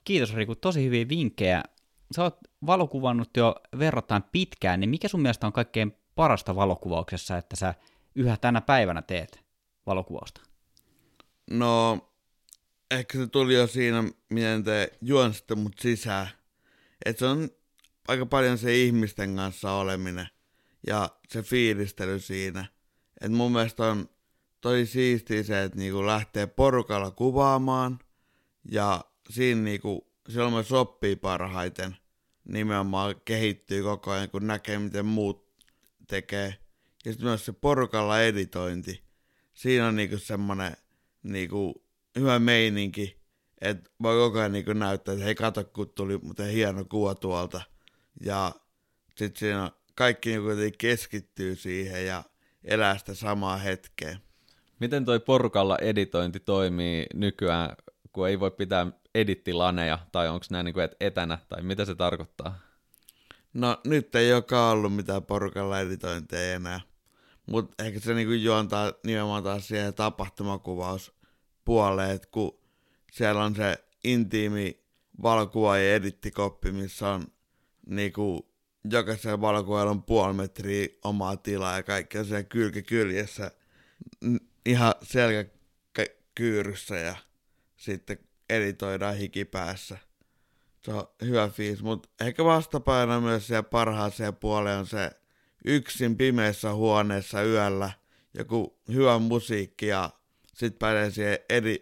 Kiitos 0.04 0.34
Riku, 0.34 0.54
tosi 0.54 0.84
hyviä 0.84 1.08
vinkkejä. 1.08 1.62
Sä 2.16 2.22
oot 2.22 2.38
valokuvannut 2.66 3.30
jo 3.36 3.54
verrattain 3.78 4.22
pitkään, 4.32 4.80
niin 4.80 4.90
mikä 4.90 5.08
sun 5.08 5.22
mielestä 5.22 5.46
on 5.46 5.52
kaikkein 5.52 5.96
parasta 6.14 6.56
valokuvauksessa, 6.56 7.36
että 7.36 7.56
sä 7.56 7.74
yhä 8.14 8.36
tänä 8.36 8.60
päivänä 8.60 9.02
teet 9.02 9.44
valokuvausta? 9.86 10.40
No, 11.50 11.98
ehkä 12.90 13.18
se 13.18 13.26
tuli 13.26 13.54
jo 13.54 13.66
siinä, 13.66 14.04
miten 14.30 14.64
te 14.64 14.92
juonsitte 15.02 15.54
mut 15.54 15.78
sisään. 15.78 16.28
Että 17.04 17.20
se 17.20 17.26
on 17.26 17.50
aika 18.08 18.26
paljon 18.26 18.58
se 18.58 18.76
ihmisten 18.76 19.36
kanssa 19.36 19.72
oleminen 19.72 20.28
ja 20.86 21.10
se 21.28 21.42
fiilistely 21.42 22.20
siinä. 22.20 22.66
Et 23.20 23.32
mun 23.32 23.52
mielestä 23.52 23.86
on 23.86 24.08
tosi 24.60 24.86
siistiä 24.86 25.42
se, 25.42 25.62
että 25.62 25.78
niinku 25.78 26.06
lähtee 26.06 26.46
porukalla 26.46 27.10
kuvaamaan 27.10 27.98
ja 28.70 29.04
siinä 29.30 29.60
niinku, 29.60 30.12
silloin 30.28 30.52
myös 30.52 30.72
oppii 30.72 31.16
parhaiten. 31.16 31.96
Nimenomaan 32.48 33.14
kehittyy 33.24 33.82
koko 33.82 34.10
ajan, 34.10 34.30
kun 34.30 34.46
näkee, 34.46 34.78
miten 34.78 35.06
muut 35.06 35.46
tekee. 36.06 36.56
Ja 37.04 37.12
sitten 37.12 37.28
myös 37.28 37.44
se 37.44 37.52
porukalla 37.52 38.22
editointi. 38.22 39.02
Siinä 39.54 39.88
on 39.88 39.96
niinku 39.96 40.18
semmonen 40.18 40.76
niinku 41.22 41.85
hyvä 42.18 42.38
meininki, 42.38 43.16
että 43.60 43.90
voi 44.02 44.16
koko 44.16 44.38
ajan 44.38 44.52
niinku 44.52 44.72
näyttää, 44.72 45.12
että 45.12 45.24
hei 45.24 45.34
kato, 45.34 45.64
kun 45.64 45.92
tuli 45.94 46.18
muuten 46.18 46.50
hieno 46.50 46.84
kuva 46.84 47.14
tuolta. 47.14 47.60
Ja 48.20 48.52
sitten 49.16 49.38
siinä 49.38 49.70
kaikki 49.94 50.30
niinku 50.30 50.46
kuitenkin 50.46 50.78
keskittyy 50.78 51.56
siihen 51.56 52.06
ja 52.06 52.24
elää 52.64 52.98
sitä 52.98 53.14
samaa 53.14 53.56
hetkeä. 53.56 54.18
Miten 54.80 55.04
toi 55.04 55.20
porukalla 55.20 55.78
editointi 55.78 56.40
toimii 56.40 57.06
nykyään, 57.14 57.76
kun 58.12 58.28
ei 58.28 58.40
voi 58.40 58.50
pitää 58.50 58.86
edittilaneja, 59.14 59.98
tai 60.12 60.28
onko 60.28 60.46
nämä 60.50 60.70
et 60.84 60.96
etänä, 61.00 61.38
tai 61.48 61.62
mitä 61.62 61.84
se 61.84 61.94
tarkoittaa? 61.94 62.58
No 63.54 63.80
nyt 63.84 64.14
ei 64.14 64.28
joka 64.28 64.70
ollut 64.70 64.96
mitään 64.96 65.22
porukalla 65.22 65.80
editointeja 65.80 66.54
enää. 66.54 66.80
Mutta 67.46 67.84
ehkä 67.84 68.00
se 68.00 68.14
niinku 68.14 68.32
juontaa 68.32 68.92
nimenomaan 69.04 69.42
taas 69.42 69.68
siihen 69.68 69.94
tapahtumakuvauspuoleen, 69.94 71.15
että 72.14 72.28
kun 72.30 72.58
siellä 73.12 73.44
on 73.44 73.56
se 73.56 73.84
intiimi 74.04 74.80
valokuva 75.22 75.78
ja 75.78 75.94
edittikoppi, 75.94 76.72
missä 76.72 77.08
on 77.08 77.26
niinku 77.86 78.50
jokaisella 78.90 79.40
valokuvalla 79.40 79.90
on 79.90 80.02
puoli 80.02 80.32
metriä 80.32 80.88
omaa 81.04 81.36
tilaa 81.36 81.76
ja 81.76 81.82
kaikki 81.82 82.18
on 82.18 82.24
siellä 82.24 82.42
kylki 82.42 82.82
kyljessä 82.82 83.50
ihan 84.66 84.94
selkäkyyryssä 85.02 86.96
ja 86.96 87.16
sitten 87.76 88.18
editoidaan 88.50 89.16
hikipäässä. 89.16 89.98
Se 90.84 90.92
on 90.92 91.08
hyvä 91.24 91.48
fiis, 91.48 91.82
mutta 91.82 92.08
ehkä 92.20 92.44
vastapaino 92.44 93.20
myös 93.20 93.46
siellä 93.46 93.62
parhaaseen 93.62 94.36
puoleen 94.36 94.78
on 94.78 94.86
se 94.86 95.10
yksin 95.64 96.16
pimeässä 96.16 96.74
huoneessa 96.74 97.42
yöllä 97.42 97.90
joku 98.38 98.78
hyvä 98.88 99.18
musiikki 99.18 99.86
ja 99.86 100.10
sit 100.56 100.78
pääsee 100.78 101.10
siihen 101.10 101.38
edi, 101.50 101.76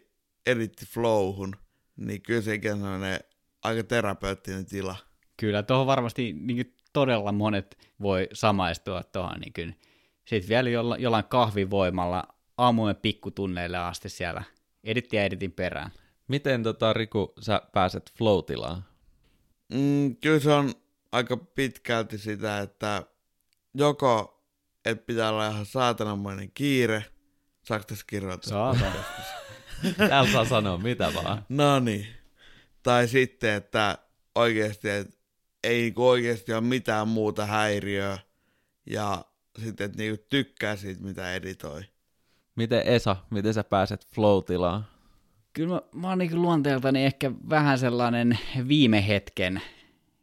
editti 0.47 0.87
flowhun, 0.87 1.57
niin 1.97 2.23
kyllä 2.23 2.41
sekin 2.41 2.73
on 2.73 2.79
sellainen 2.79 3.21
aika 3.63 3.85
terapeuttinen 3.85 4.67
tila. 4.67 4.97
Kyllä, 5.37 5.63
tuohon 5.63 5.87
varmasti 5.87 6.33
niin 6.33 6.75
todella 6.93 7.33
monet 7.33 7.79
voi 8.01 8.29
samaistua 8.33 9.03
tuohon. 9.03 9.41
Niin 9.41 9.79
sitten 10.25 10.49
vielä 10.49 10.69
jolla, 10.69 10.97
jollain 10.97 11.25
kahvivoimalla 11.25 12.25
aamujen 12.59 12.97
pikkutunneille 12.97 13.79
asti 13.79 14.09
siellä 14.09 14.43
editti 14.85 15.17
ja 15.17 15.25
editin 15.25 15.53
perään. 15.53 15.91
Miten 16.29 16.63
tota, 16.63 16.93
Riku, 16.93 17.33
sä 17.41 17.63
pääset 17.73 18.13
flow-tilaan? 18.19 18.85
Mm, 19.73 20.17
kyllä 20.17 20.41
se 20.41 20.53
on 20.53 20.73
aika 21.13 21.37
pitkälti 21.37 22.19
sitä, 22.19 22.61
että 22.61 23.03
joko 23.75 24.43
et 24.85 25.07
pitää 25.07 25.31
olla 25.31 25.49
ihan 25.49 25.67
saatanamainen 25.67 26.51
kiire, 26.55 27.05
saako 27.65 27.85
tässä 27.85 28.05
kirjoittaa? 28.07 28.75
Saatan. 28.75 29.05
Täällä 30.09 30.33
saa 30.33 30.45
sanoa 30.45 30.79
mitä 30.79 31.13
vaan. 31.15 31.45
No 31.49 31.81
niin. 31.81 32.07
Tai 32.83 33.09
sitten, 33.09 33.55
että 33.55 33.99
oikeasti, 34.35 34.89
että 34.89 35.17
ei 35.65 35.81
niinku 35.81 36.09
oikeasti 36.09 36.53
ole 36.53 36.61
mitään 36.61 37.09
muuta 37.09 37.47
häiriöä 37.47 38.19
ja 38.87 39.25
sitten, 39.59 39.85
että 39.85 39.99
niinku 39.99 40.25
tykkää 40.31 40.77
siitä, 40.77 41.03
mitä 41.03 41.35
editoi. 41.35 41.83
Miten 42.57 42.83
Esa, 42.87 43.17
miten 43.31 43.55
sä 43.55 43.65
pääset 43.65 44.07
flow-tilaan? 44.15 44.87
Kyllä 45.53 45.75
mä, 45.75 45.81
mä 45.95 46.09
oon 46.09 46.19
niin 46.19 46.43
luonteeltani 46.43 47.05
ehkä 47.05 47.33
vähän 47.51 47.79
sellainen 47.79 48.39
viime 48.69 49.09
hetken, 49.09 49.63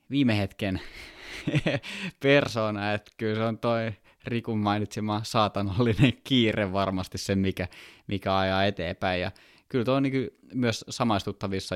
viime 0.10 0.38
hetken 0.38 0.82
persona, 2.24 2.94
että 2.94 3.12
kyllä 3.18 3.36
se 3.36 3.44
on 3.44 3.60
toi 3.60 3.94
Rikun 4.26 4.60
mainitsema 4.60 5.22
saatanallinen 5.24 6.14
kiire 6.24 6.74
varmasti 6.74 7.18
se, 7.18 7.36
mikä, 7.36 7.68
mikä 8.08 8.38
ajaa 8.38 8.66
eteenpäin. 8.66 9.22
Ja 9.22 9.32
kyllä 9.70 9.86
tuo 9.86 9.96
on 9.96 10.04
niin 10.04 10.30
myös 10.54 10.86
samaistuttavissa 10.90 11.76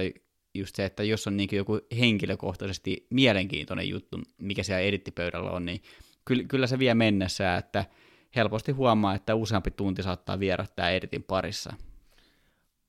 just 0.54 0.76
se, 0.76 0.86
että 0.86 1.04
jos 1.04 1.28
on 1.28 1.38
niin 1.38 1.50
joku 1.52 1.80
henkilökohtaisesti 2.00 3.08
mielenkiintoinen 3.10 3.90
juttu, 3.90 4.22
mikä 4.38 4.64
siellä 4.64 4.82
edittipöydällä 4.82 5.52
on, 5.52 5.66
niin 5.66 5.82
kyllä, 6.26 6.44
kyllä 6.44 6.68
se 6.68 6.80
vie 6.80 6.94
mennessä, 6.94 7.56
että 7.56 7.86
helposti 8.36 8.72
huomaa, 8.72 9.16
että 9.16 9.36
useampi 9.36 9.72
tunti 9.72 10.04
saattaa 10.04 10.40
vierähtää 10.40 10.90
editin 10.90 11.24
parissa. 11.24 11.74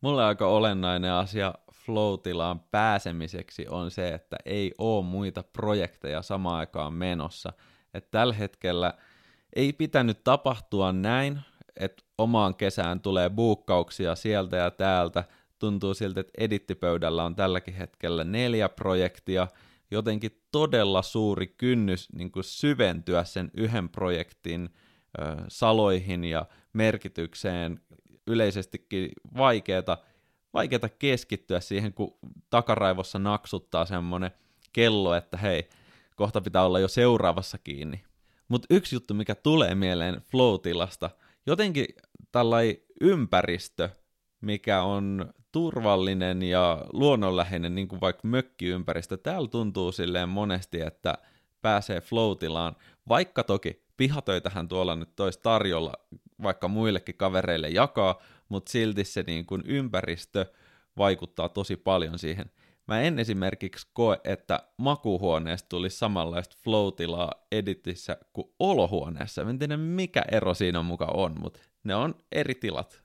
Mulle 0.01 0.25
aika 0.25 0.47
olennainen 0.47 1.11
asia 1.13 1.55
flow-tilaan 1.73 2.61
pääsemiseksi 2.61 3.67
on 3.69 3.91
se, 3.91 4.15
että 4.15 4.37
ei 4.45 4.73
ole 4.79 5.05
muita 5.05 5.43
projekteja 5.43 6.23
samaan 6.23 6.59
aikaan 6.59 6.93
menossa. 6.93 7.53
Et 7.95 8.11
tällä 8.11 8.35
hetkellä 8.35 8.95
ei 9.57 9.73
pitänyt 9.73 10.25
tapahtua 10.25 10.93
näin, 10.93 11.41
että 11.77 12.03
omaan 12.19 12.55
kesään 12.55 13.01
tulee 13.01 13.31
buukkauksia 13.31 14.15
sieltä 14.15 14.57
ja 14.57 14.71
täältä. 14.71 15.25
Tuntuu 15.59 15.95
siltä, 15.95 16.21
että 16.21 16.33
edittipöydällä 16.39 17.25
on 17.25 17.37
tälläkin 17.37 17.75
hetkellä 17.75 18.25
neljä 18.25 18.69
projektia, 18.69 19.49
jotenkin 19.91 20.43
todella 20.53 21.03
suuri 21.03 21.47
kynnys 21.47 22.13
niin 22.13 22.33
kuin 22.33 22.45
syventyä 22.45 23.25
sen 23.25 23.51
yhden 23.55 23.89
projektin 23.89 24.69
ö, 25.19 25.37
saloihin 25.49 26.25
ja 26.25 26.47
merkitykseen 26.73 27.81
yleisestikin 28.27 29.11
vaikeata, 29.37 29.99
vaikeata 30.55 30.89
keskittyä 30.89 31.61
siihen, 31.61 31.95
kun 31.95 32.19
takaraivossa 32.51 33.19
naksuttaa 33.19 33.87
semmoinen 33.87 34.31
kello, 34.73 35.15
että 35.15 35.37
hei, 35.37 35.69
kohta 36.17 36.41
pitää 36.41 36.67
olla 36.67 36.81
jo 36.81 36.89
seuraavassa 36.89 37.59
kiinni. 37.59 38.06
Mutta 38.49 38.67
yksi 38.71 38.97
juttu, 38.97 39.15
mikä 39.15 39.35
tulee 39.35 39.75
mieleen 39.75 40.23
flow-tilasta, 40.31 41.11
jotenkin 41.47 41.87
tällainen 42.33 42.77
ympäristö, 43.01 43.89
mikä 44.41 44.83
on 44.83 45.35
turvallinen 45.53 46.43
ja 46.43 46.85
luonnonläheinen, 46.93 47.75
niin 47.75 47.89
kuin 47.89 48.01
vaikka 48.01 48.29
mökkiympäristö, 48.29 49.17
täällä 49.17 49.49
tuntuu 49.49 49.93
silleen 49.93 50.29
monesti, 50.29 50.81
että 50.81 51.15
pääsee 51.63 52.01
flow-tilaan, 52.01 52.77
vaikka 53.09 53.43
toki 53.45 53.83
pihatöitähän 53.97 54.69
tuolla 54.69 54.97
nyt 54.97 55.17
tois 55.17 55.39
tarjolla 55.39 55.93
vaikka 56.43 56.69
muillekin 56.69 57.17
kavereille 57.17 57.69
jakaa, 57.69 58.23
mutta 58.49 58.73
silti 58.73 59.05
se 59.05 59.25
niin 59.27 59.47
kuin 59.47 59.63
ympäristö 59.67 60.47
vaikuttaa 60.97 61.49
tosi 61.49 61.77
paljon 61.77 62.19
siihen. 62.19 62.51
Mä 62.87 63.01
en 63.01 63.19
esimerkiksi 63.19 63.87
koe, 63.93 64.21
että 64.25 64.61
makuhuoneesta 64.77 65.69
tulisi 65.69 65.99
samanlaista 65.99 66.57
flow 66.65 66.89
editissä 67.53 68.17
kuin 68.33 68.49
olohuoneessa. 68.59 69.45
Mä 69.45 69.51
en 69.51 69.59
tiedä, 69.59 69.77
mikä 69.77 70.23
ero 70.33 70.55
siinä 70.55 70.83
muka 70.83 71.05
on, 71.15 71.35
mutta 71.41 71.61
ne 71.85 71.95
on 71.95 72.15
eri 72.33 72.55
tilat. 72.55 73.01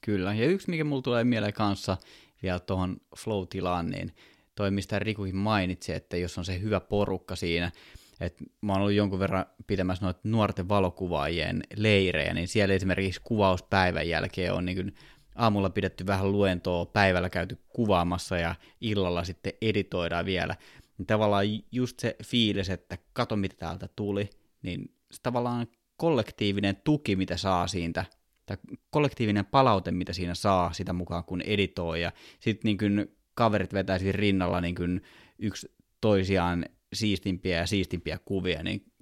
Kyllä, 0.00 0.34
ja 0.34 0.46
yksi, 0.46 0.70
mikä 0.70 0.84
mulla 0.84 1.02
tulee 1.02 1.24
mieleen 1.24 1.52
kanssa 1.52 1.96
vielä 2.42 2.60
tuohon 2.60 2.96
flow-tilaan, 3.16 3.90
niin 3.90 4.12
toi, 4.54 4.70
mistä 4.70 4.98
Rikukin 4.98 5.36
mainitsi, 5.36 5.92
että 5.92 6.16
jos 6.16 6.38
on 6.38 6.44
se 6.44 6.60
hyvä 6.60 6.80
porukka 6.80 7.36
siinä, 7.36 7.72
että 8.20 8.44
mä 8.60 8.72
oon 8.72 8.80
ollut 8.80 8.94
jonkun 8.94 9.18
verran 9.18 9.46
pitämässä 9.66 10.04
noita 10.04 10.20
nuorten 10.24 10.68
valokuvaajien 10.68 11.62
leirejä, 11.76 12.34
niin 12.34 12.48
siellä 12.48 12.74
esimerkiksi 12.74 13.20
kuvauspäivän 13.24 14.08
jälkeen 14.08 14.52
on 14.52 14.64
niin 14.64 14.94
aamulla 15.34 15.70
pidetty 15.70 16.06
vähän 16.06 16.32
luentoa, 16.32 16.86
päivällä 16.86 17.30
käyty 17.30 17.58
kuvaamassa 17.68 18.38
ja 18.38 18.54
illalla 18.80 19.24
sitten 19.24 19.52
editoidaan 19.62 20.24
vielä. 20.24 20.56
Niin 20.98 21.06
tavallaan 21.06 21.46
just 21.72 22.00
se 22.00 22.16
fiilis, 22.24 22.70
että 22.70 22.98
kato 23.12 23.36
mitä 23.36 23.56
täältä 23.56 23.88
tuli, 23.96 24.30
niin 24.62 24.94
se 25.10 25.20
tavallaan 25.22 25.66
kollektiivinen 25.96 26.76
tuki, 26.76 27.16
mitä 27.16 27.36
saa 27.36 27.66
siitä, 27.66 28.04
tai 28.46 28.56
kollektiivinen 28.90 29.46
palaute, 29.46 29.90
mitä 29.90 30.12
siinä 30.12 30.34
saa 30.34 30.72
sitä 30.72 30.92
mukaan, 30.92 31.24
kun 31.24 31.40
editoi, 31.40 32.02
ja 32.02 32.12
sitten 32.40 32.76
niin 32.80 33.16
kaverit 33.34 33.72
vetäisi 33.72 34.12
rinnalla 34.12 34.60
niin 34.60 35.00
yksi 35.38 35.74
toisiaan 36.00 36.66
siistimpiä 36.92 37.58
ja 37.58 37.66
siistimpiä 37.66 38.18
kuvia, 38.24 38.62
niin 38.62 38.92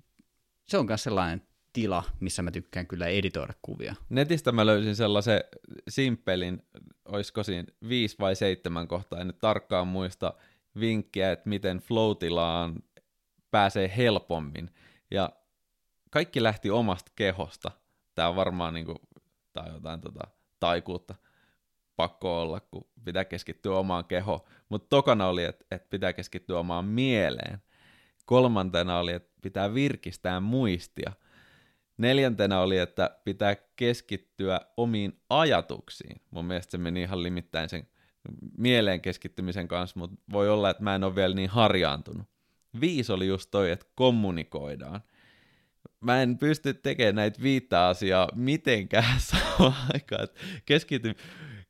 se 0.68 0.78
on 0.78 0.86
myös 0.86 1.02
sellainen 1.02 1.42
tila, 1.72 2.02
missä 2.20 2.42
mä 2.42 2.50
tykkään 2.50 2.86
kyllä 2.86 3.06
editoida 3.06 3.54
kuvia. 3.62 3.94
Netistä 4.08 4.52
mä 4.52 4.66
löysin 4.66 4.96
sellaisen 4.96 5.40
simppelin, 5.88 6.62
olisiko 7.04 7.42
siinä 7.42 7.68
viisi 7.88 8.16
vai 8.20 8.36
seitsemän 8.36 8.88
kohtaa, 8.88 9.20
en 9.20 9.26
nyt 9.26 9.38
tarkkaan 9.38 9.88
muista 9.88 10.34
vinkkiä, 10.80 11.32
että 11.32 11.48
miten 11.48 11.78
floatilaan 11.78 12.82
pääsee 13.50 13.92
helpommin. 13.96 14.70
Ja 15.10 15.32
kaikki 16.10 16.42
lähti 16.42 16.70
omasta 16.70 17.12
kehosta. 17.16 17.70
Tämä 18.14 18.28
on 18.28 18.36
varmaan 18.36 18.74
niin 18.74 18.86
kuin, 18.86 18.98
tai 19.52 19.72
jotain 19.72 20.00
tota, 20.00 20.20
taikuutta 20.60 21.14
pakko 21.96 22.42
olla, 22.42 22.60
kun 22.60 22.88
pitää 23.04 23.24
keskittyä 23.24 23.78
omaan 23.78 24.04
kehoon. 24.04 24.40
Mutta 24.68 24.88
tokana 24.88 25.26
oli, 25.26 25.44
että, 25.44 25.64
että 25.70 25.86
pitää 25.90 26.12
keskittyä 26.12 26.58
omaan 26.58 26.84
mieleen. 26.84 27.62
Kolmantena 28.26 28.98
oli, 28.98 29.12
että 29.12 29.30
pitää 29.42 29.74
virkistää 29.74 30.40
muistia. 30.40 31.12
Neljäntenä 32.00 32.60
oli, 32.60 32.78
että 32.78 33.16
pitää 33.24 33.56
keskittyä 33.76 34.60
omiin 34.76 35.20
ajatuksiin. 35.30 36.20
Mun 36.30 36.44
mielestä 36.44 36.70
se 36.70 36.78
meni 36.78 37.02
ihan 37.02 37.22
limittäin 37.22 37.68
sen 37.68 37.88
mieleen 38.58 39.00
keskittymisen 39.00 39.68
kanssa, 39.68 40.00
mutta 40.00 40.16
voi 40.32 40.48
olla, 40.48 40.70
että 40.70 40.82
mä 40.82 40.94
en 40.94 41.04
ole 41.04 41.14
vielä 41.14 41.34
niin 41.34 41.50
harjaantunut. 41.50 42.26
Viisi 42.80 43.12
oli 43.12 43.26
just 43.26 43.50
toi, 43.50 43.70
että 43.70 43.86
kommunikoidaan. 43.94 45.00
Mä 46.00 46.22
en 46.22 46.38
pysty 46.38 46.74
tekemään 46.74 47.14
näitä 47.14 47.42
viittä 47.42 47.86
asiaa 47.86 48.28
mitenkään 48.34 49.20
samaan 49.30 49.74
aikaan. 49.94 50.28
Keskity 50.66 51.14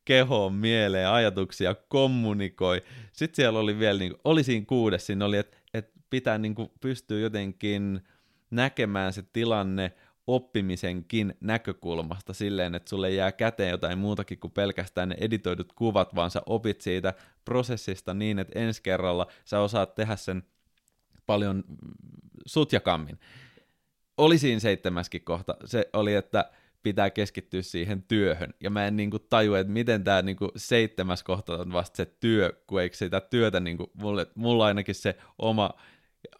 kehoon, 0.05 0.55
mieleen, 0.55 1.09
ajatuksia, 1.09 1.75
kommunikoi. 1.75 2.83
Sitten 3.13 3.37
siellä 3.37 3.59
oli 3.59 3.79
vielä, 3.79 3.99
niin 3.99 4.11
kuin, 4.11 4.21
oli 4.25 4.43
siinä 4.43 4.67
kuudes, 4.67 5.07
siinä 5.07 5.25
oli, 5.25 5.37
että, 5.37 5.57
että 5.75 6.01
pitää 6.11 6.39
niin 6.39 6.55
kuin, 6.55 6.71
pystyä 6.81 7.19
jotenkin 7.19 8.01
näkemään 8.51 9.13
se 9.13 9.23
tilanne 9.33 9.93
oppimisenkin 10.27 11.35
näkökulmasta 11.41 12.33
silleen, 12.33 12.75
että 12.75 12.91
sulle 12.91 13.11
jää 13.11 13.33
käteen 13.33 13.71
jotain 13.71 13.99
muutakin 13.99 14.39
kuin 14.39 14.51
pelkästään 14.51 15.09
ne 15.09 15.17
editoidut 15.21 15.73
kuvat, 15.73 16.15
vaan 16.15 16.31
sä 16.31 16.43
opit 16.47 16.81
siitä 16.81 17.15
prosessista 17.45 18.15
niin, 18.15 18.39
että 18.39 18.59
ensi 18.59 18.83
kerralla 18.83 19.27
sä 19.45 19.61
osaat 19.61 19.95
tehdä 19.95 20.17
sen 20.17 20.43
paljon 21.27 21.65
sutjakammin. 22.47 23.19
Oli 24.17 24.39
siinä 24.39 24.61
seitsemäskin 24.61 25.25
kohta. 25.25 25.57
Se 25.65 25.89
oli, 25.93 26.15
että 26.15 26.51
pitää 26.83 27.11
keskittyä 27.11 27.63
siihen 27.63 28.03
työhön. 28.03 28.55
Ja 28.61 28.71
mä 28.71 28.87
en 28.87 28.97
niinku 28.97 29.19
tajua, 29.19 29.59
että 29.59 29.73
miten 29.73 30.05
tämä 30.05 30.23
niinku 30.23 30.53
seitsemäs 30.57 31.23
kohta 31.23 31.53
on 31.53 31.73
vasta 31.73 31.97
se 31.97 32.07
työ, 32.07 32.63
kun 32.67 32.83
eikö 32.83 32.97
sitä 32.97 33.21
työtä, 33.21 33.61
niinku, 33.61 33.91
mulle, 33.95 34.27
mulla 34.35 34.67
ainakin 34.67 34.95
se 34.95 35.17
oma 35.39 35.71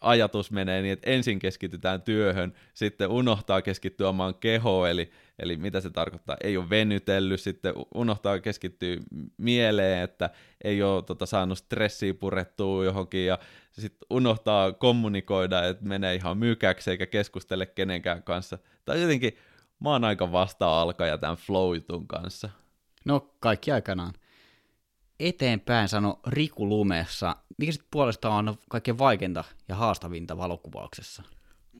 ajatus 0.01 0.51
menee 0.51 0.81
niin, 0.81 0.93
että 0.93 1.09
ensin 1.09 1.39
keskitytään 1.39 2.01
työhön, 2.01 2.53
sitten 2.73 3.09
unohtaa 3.09 3.61
keskittyä 3.61 4.09
omaan 4.09 4.35
kehoon, 4.35 4.89
eli, 4.89 5.11
eli 5.39 5.57
mitä 5.57 5.81
se 5.81 5.89
tarkoittaa, 5.89 6.37
ei 6.43 6.57
ole 6.57 6.69
venytellyt, 6.69 7.41
sitten 7.41 7.73
unohtaa 7.95 8.39
keskittyä 8.39 8.97
mieleen, 9.37 10.03
että 10.03 10.29
ei 10.63 10.83
ole 10.83 11.03
tota, 11.03 11.25
saanut 11.25 11.57
stressiä 11.57 12.13
purettua 12.13 12.85
johonkin, 12.85 13.25
ja 13.25 13.39
sitten 13.71 14.07
unohtaa 14.09 14.71
kommunikoida, 14.71 15.67
että 15.67 15.85
menee 15.85 16.15
ihan 16.15 16.37
mykäksi 16.37 16.91
eikä 16.91 17.05
keskustele 17.05 17.65
kenenkään 17.65 18.23
kanssa. 18.23 18.57
Tai 18.85 19.01
jotenkin 19.01 19.37
mä 19.79 19.89
oon 19.89 20.03
aika 20.03 20.31
vasta-alkaja 20.31 21.17
tämän 21.17 21.37
flow 21.37 21.77
kanssa. 22.07 22.49
No, 23.05 23.33
kaikki 23.39 23.71
aikanaan 23.71 24.13
eteenpäin 25.27 25.89
sano 25.89 26.19
Riku 26.27 26.69
Lumessa. 26.69 27.35
Mikä 27.57 27.71
sitten 27.71 27.87
puolestaan 27.91 28.49
on 28.49 28.57
kaikkein 28.69 28.97
vaikeinta 28.97 29.43
ja 29.67 29.75
haastavinta 29.75 30.37
valokuvauksessa? 30.37 31.23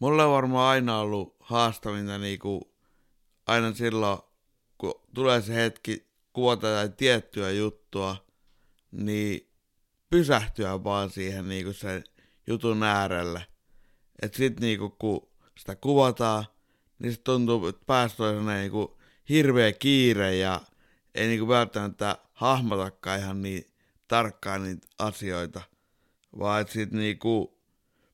Mulle 0.01 0.23
on 0.23 0.31
varmaan 0.31 0.69
aina 0.69 0.99
ollut 0.99 1.35
haastavinta 1.39 2.17
niinku, 2.17 2.73
aina 3.47 3.73
silloin, 3.73 4.19
kun 4.77 5.01
tulee 5.13 5.41
se 5.41 5.55
hetki 5.55 6.07
kuvata 6.33 6.67
jotain 6.67 6.93
tiettyä 6.93 7.51
juttua, 7.51 8.15
niin 8.91 9.49
pysähtyä 10.09 10.83
vaan 10.83 11.09
siihen 11.09 11.49
niinku 11.49 11.73
sen 11.73 12.03
jutun 12.47 12.83
äärelle. 12.83 13.45
Et 14.21 14.33
sit 14.33 14.59
niinku, 14.59 14.89
kun 14.89 15.27
sitä 15.57 15.75
kuvataan, 15.75 16.45
niin 16.99 17.13
se 17.13 17.21
tuntuu, 17.21 17.67
että 17.67 17.81
päästä 17.85 18.23
on 18.23 18.45
niinku 18.45 18.97
hirveä 19.29 19.71
kiire 19.71 20.35
ja 20.35 20.61
ei 21.15 21.27
niinku 21.27 21.47
välttämättä 21.47 22.17
hahmotakaan 22.41 23.19
ihan 23.19 23.41
niin 23.41 23.65
tarkkaan 24.07 24.63
niitä 24.63 24.87
asioita, 24.99 25.61
vaan 26.39 26.61
että 26.61 26.73
sitten 26.73 26.99
niinku 26.99 27.61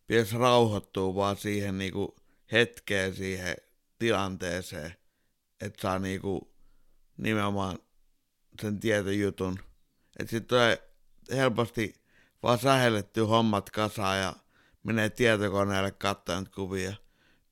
pitäisi 0.07 0.37
rauhoittua 0.37 1.15
vaan 1.15 1.37
siihen 1.37 1.77
niinku 1.77 2.15
hetkeen, 2.51 3.15
siihen 3.15 3.55
tilanteeseen, 3.99 4.95
että 5.61 5.81
saa 5.81 5.99
niinku 5.99 6.53
nimenomaan 7.17 7.79
sen 8.61 8.79
tietyn 8.79 9.19
jutun. 9.19 9.59
Että 10.19 10.31
sitten 10.31 10.47
tulee 10.47 10.89
helposti 11.31 11.93
vaan 12.43 12.59
sähelletty 12.59 13.21
hommat 13.21 13.69
kasaan 13.69 14.19
ja 14.19 14.33
menee 14.83 15.09
tietokoneelle 15.09 15.91
katsomaan 15.91 16.47
kuvia. 16.55 16.93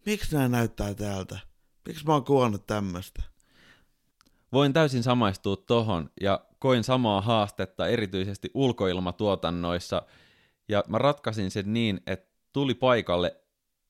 Miksi 0.06 0.36
nämä 0.36 0.48
näyttää 0.48 0.94
täältä? 0.94 1.40
Miksi 1.88 2.06
mä 2.06 2.14
oon 2.14 2.26
kuvannut 2.26 2.68
tämmöistä? 2.68 3.24
Voin 4.52 4.74
täysin 4.74 5.04
samaistua 5.04 5.56
tohon 5.56 6.10
ja 6.22 6.46
koin 6.66 6.84
samaa 6.84 7.22
haastetta 7.22 7.88
erityisesti 7.88 8.52
ulkoilmatuotannoissa 8.54 10.02
ja 10.70 10.84
mä 10.88 10.98
ratkaisin 10.98 11.52
sen 11.52 11.74
niin, 11.74 12.02
että 12.08 12.36
tuli 12.54 12.74
paikalle 12.74 13.36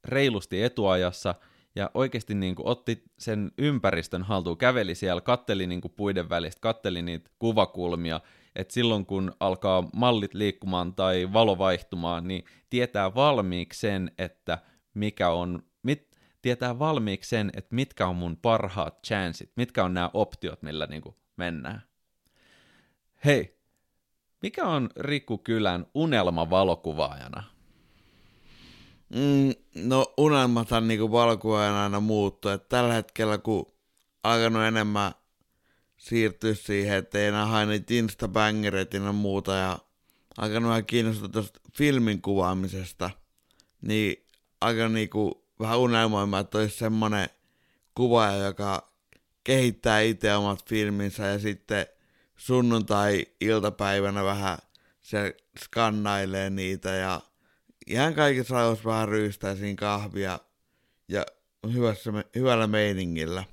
reilusti 0.05 0.63
etuajassa 0.63 1.35
ja 1.75 1.91
oikeasti 1.93 2.35
niin 2.35 2.55
kuin 2.55 2.67
otti 2.67 3.03
sen 3.19 3.51
ympäristön 3.57 4.23
haltuun, 4.23 4.57
käveli 4.57 4.95
siellä, 4.95 5.21
katteli 5.21 5.67
niin 5.67 5.81
kuin 5.81 5.93
puiden 5.97 6.29
välistä, 6.29 6.59
katteli 6.61 7.01
niitä 7.01 7.29
kuvakulmia, 7.39 8.21
että 8.55 8.73
silloin 8.73 9.05
kun 9.05 9.33
alkaa 9.39 9.89
mallit 9.93 10.33
liikkumaan 10.33 10.95
tai 10.95 11.33
valo 11.33 11.57
vaihtumaan, 11.57 12.27
niin 12.27 12.45
tietää 12.69 13.15
valmiiksi 13.15 13.79
sen, 13.79 14.11
että 14.17 14.57
mikä 14.93 15.29
on, 15.29 15.63
mit, 15.83 16.19
tietää 16.41 16.79
valmiiksi 16.79 17.29
sen, 17.29 17.51
että 17.53 17.75
mitkä 17.75 18.07
on 18.07 18.15
mun 18.15 18.38
parhaat 18.38 18.99
chanssit, 19.07 19.51
mitkä 19.55 19.83
on 19.83 19.93
nämä 19.93 20.09
optiot, 20.13 20.61
millä 20.61 20.85
niin 20.85 21.01
kuin 21.01 21.15
mennään. 21.38 21.81
Hei, 23.25 23.58
mikä 24.41 24.65
on 24.65 24.89
Rikku 24.95 25.38
Kylän 25.38 25.86
unelma 25.93 26.49
valokuvaajana? 26.49 27.43
Mm, 29.10 29.54
no 29.88 30.13
unelmathan 30.17 30.88
niinku 30.88 31.12
valkuajan 31.12 31.73
aina 31.75 31.99
muuttuu. 31.99 32.51
Et 32.51 32.69
tällä 32.69 32.93
hetkellä 32.93 33.38
kun 33.38 33.73
alkanut 34.23 34.63
enemmän 34.63 35.12
siirtyä 35.97 36.54
siihen, 36.54 36.97
että 36.97 37.19
ei 37.19 37.28
enää 37.28 37.45
hae 37.45 37.65
niitä 37.65 37.93
instabängereitä 37.93 38.97
ja 38.97 39.12
muuta 39.12 39.56
ja 39.56 39.80
alkanut 40.38 40.69
vähän 40.69 40.86
kiinnostua 40.86 41.30
tuosta 41.30 41.60
filmin 41.73 42.21
kuvaamisesta, 42.21 43.10
niin 43.82 44.25
aika 44.62 44.89
niinku 44.89 45.45
vähän 45.60 45.80
unelmoimaan, 45.80 46.41
että 46.41 46.58
olisi 46.58 46.78
semmonen 46.78 47.30
kuvaaja, 47.95 48.45
joka 48.45 48.91
kehittää 49.43 49.99
itse 50.01 50.36
omat 50.36 50.65
filminsä 50.69 51.25
ja 51.25 51.39
sitten 51.39 51.88
sunnuntai-iltapäivänä 52.38 54.24
vähän 54.24 54.58
se 55.02 55.38
skannailee 55.60 56.50
niitä 56.50 56.89
ja 56.89 57.21
ihan 57.88 58.13
kaikissa 58.13 58.58
ajoissa 58.58 58.89
vähän 58.89 59.10
ryystää 59.10 59.56
siinä 59.56 59.76
kahvia 59.76 60.39
ja 61.08 61.26
hyvässä, 61.74 62.12
hyvällä 62.36 62.67
meiningillä. 62.67 63.43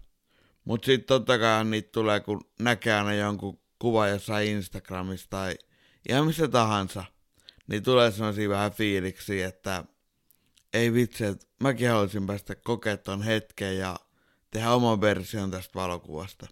Mutta 0.65 0.87
sitten 0.87 1.07
totta 1.07 1.39
kai 1.39 1.65
niitä 1.65 1.93
tulee, 1.93 2.21
kun 2.21 2.41
näkee 2.61 2.95
aina 2.95 3.15
jonkun 3.15 3.61
kuva 3.79 4.09
jossain 4.09 4.49
Instagramissa 4.49 5.27
tai 5.31 5.55
ihan 6.09 6.27
missä 6.27 6.49
tahansa, 6.49 7.05
niin 7.67 7.83
tulee 7.83 8.11
sellaisia 8.11 8.49
vähän 8.49 8.73
fiiliksi, 8.73 9.43
että 9.43 9.85
ei 10.73 10.93
vitsi, 10.93 11.25
että 11.25 11.47
mäkin 11.63 11.89
haluaisin 11.89 12.27
päästä 12.27 12.55
kokea 12.55 12.97
ton 12.97 13.23
hetken 13.23 13.79
ja 13.79 13.97
tehdä 14.51 14.71
oman 14.71 15.01
version 15.01 15.51
tästä 15.51 15.75
valokuvasta. 15.75 16.47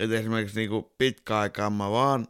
Et 0.00 0.12
esimerkiksi 0.12 0.60
niinku 0.60 0.94
pitkä 0.98 1.38
aikaa 1.38 1.70
mä 1.70 1.90
vaan, 1.90 2.26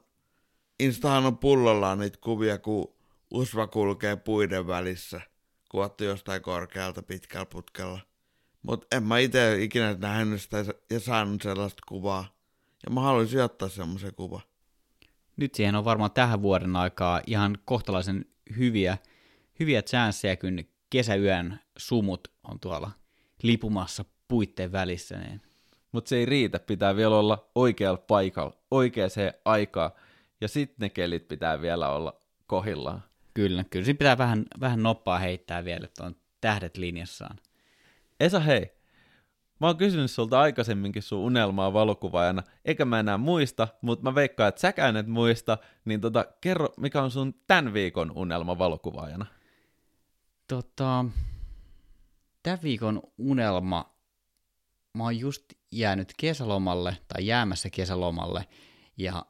Instahan 0.81 1.26
on 1.26 1.38
pullollaan 1.38 1.98
niitä 1.98 2.18
kuvia, 2.20 2.59
kun 2.59 2.94
usva 3.31 3.66
kulkee 3.66 4.16
puiden 4.16 4.66
välissä, 4.66 5.20
kuvattu 5.70 6.04
jostain 6.04 6.42
korkealta 6.42 7.02
pitkällä 7.02 7.46
putkella. 7.46 8.00
Mutta 8.62 8.96
en 8.96 9.02
mä 9.02 9.18
itse 9.18 9.62
ikinä 9.62 9.94
nähnyt 9.94 10.42
sitä 10.42 10.64
ja 10.90 11.00
saanut 11.00 11.42
sellaista 11.42 11.83
kuvaa. 11.88 12.37
Ja 12.87 12.92
mä 12.92 13.00
haluaisin 13.00 13.42
ottaa 13.42 13.68
semmoisen 13.68 14.14
kuva. 14.14 14.40
Nyt 15.37 15.54
siihen 15.54 15.74
on 15.74 15.85
varmaan 15.85 16.11
tähän 16.11 16.42
vuoden 16.42 16.76
aikaa 16.76 17.20
ihan 17.26 17.59
kohtalaisen 17.64 18.24
hyviä, 18.57 18.98
hyviä 19.61 19.83
chanceja, 19.83 20.37
kun 20.37 20.59
kesäyön 20.90 21.61
sumut 21.78 22.28
on 22.42 22.61
tuolla 22.61 22.90
lipumassa 23.42 24.04
puitteen 24.28 24.72
välissä. 24.72 25.18
Niin. 25.18 25.47
Mutta 25.92 26.09
se 26.09 26.16
ei 26.16 26.27
riitä, 26.27 26.59
pitää 26.59 26.96
vielä 26.96 27.16
olla 27.16 27.51
oikealla 27.55 27.98
paikalla, 27.98 28.57
oikeaan 28.70 29.11
aikaan, 29.44 29.90
ja 30.40 30.48
sitten 30.48 30.77
ne 30.79 30.88
kelit 30.88 31.29
pitää 31.29 31.61
vielä 31.61 31.88
olla 31.88 32.20
kohillaan. 32.46 33.03
Kyllä, 33.35 33.64
kyllä. 33.70 33.85
Siinä 33.85 33.98
pitää 33.98 34.18
vähän, 34.18 34.44
vähän 34.61 34.83
noppaa 34.83 35.18
heittää 35.18 35.64
vielä, 35.64 35.85
että 35.85 36.05
on 36.05 36.16
tähdet 36.40 36.77
linjassaan. 36.77 37.37
Esa, 38.20 38.40
hei. 38.40 38.79
Mä 39.61 39.66
oon 39.66 39.77
kysynyt 39.77 40.11
sulta 40.11 40.40
aikaisemminkin 40.40 41.03
sun 41.03 41.18
unelmaa 41.18 41.72
valokuvaajana, 41.72 42.42
eikä 42.64 42.85
mä 42.85 43.01
enää 43.01 43.18
muista, 43.18 43.68
mutta 43.83 44.03
mä 44.03 44.14
veikkaan, 44.14 44.48
että 44.48 44.61
säkään 44.61 44.96
et 44.96 45.07
muista, 45.07 45.59
niin 45.85 46.01
tota, 46.01 46.24
kerro, 46.40 46.68
mikä 46.77 47.03
on 47.03 47.11
sun 47.11 47.35
tämän 47.46 47.72
viikon 47.72 48.12
unelma 48.14 48.59
valokuvaajana? 48.59 49.27
Tota, 50.48 51.05
tämän 52.42 52.59
viikon 52.62 53.03
unelma, 53.18 53.94
mä 54.94 55.05
oon 55.05 55.18
just 55.18 55.44
jäänyt 55.72 56.12
kesälomalle, 56.18 56.96
tai 57.09 57.26
jäämässä 57.26 57.70
kesälomalle, 57.70 58.44
ja 58.96 59.26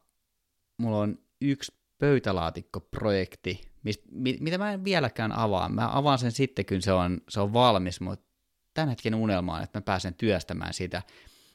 mulla 0.78 0.98
on 0.98 1.18
yksi 1.40 1.72
pöytälaatikkoprojekti, 1.98 3.60
mist, 3.82 4.00
mit, 4.10 4.40
mitä 4.40 4.58
mä 4.58 4.72
en 4.72 4.84
vieläkään 4.84 5.32
avaa. 5.32 5.68
Mä 5.68 5.90
avaan 5.92 6.18
sen 6.18 6.32
sitten, 6.32 6.66
kun 6.66 6.82
se 6.82 6.92
on, 6.92 7.20
se 7.28 7.40
on 7.40 7.52
valmis, 7.52 8.00
mutta 8.00 8.28
tämän 8.74 8.88
hetken 8.88 9.14
unelma 9.14 9.56
on, 9.56 9.62
että 9.62 9.78
mä 9.78 9.82
pääsen 9.82 10.14
työstämään 10.14 10.74
sitä. 10.74 11.02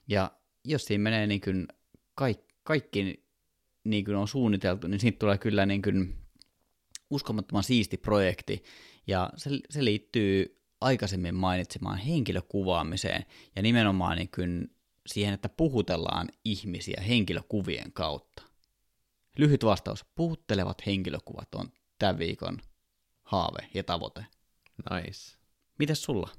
Ja 0.08 0.32
jos 0.66 0.86
siinä 0.86 1.02
menee 1.02 1.28
niin 1.28 1.42
kuin 1.42 1.68
kaikki, 2.16 2.56
kaikki 2.64 3.26
niin 3.84 4.06
kuin 4.06 4.16
on 4.16 4.28
suunniteltu, 4.28 4.88
niin 4.88 5.00
siitä 5.00 5.20
tulee 5.20 5.38
kyllä 5.38 5.66
niin 5.66 5.82
kuin 5.82 6.16
uskomattoman 7.10 7.64
siisti 7.64 7.98
projekti. 7.98 8.64
Ja 9.08 9.30
se, 9.38 9.50
se 9.70 9.84
liittyy 9.84 10.63
aikaisemmin 10.84 11.36
mainitsemaan 11.36 11.98
henkilökuvaamiseen 11.98 13.26
ja 13.56 13.62
nimenomaan 13.62 14.18
niin 14.18 14.30
kuin 14.36 14.76
siihen, 15.08 15.34
että 15.34 15.50
puhutellaan 15.50 16.30
ihmisiä 16.46 17.04
henkilökuvien 17.08 17.94
kautta. 17.94 18.44
Lyhyt 19.38 19.66
vastaus. 19.66 20.06
Puhuttelevat 20.16 20.86
henkilökuvat 20.86 21.56
on 21.56 21.72
tämän 22.00 22.18
viikon 22.18 22.58
haave 23.24 23.70
ja 23.74 23.84
tavoite. 23.84 24.26
Nice. 24.92 25.38
Mites 25.80 26.04
sulla? 26.04 26.30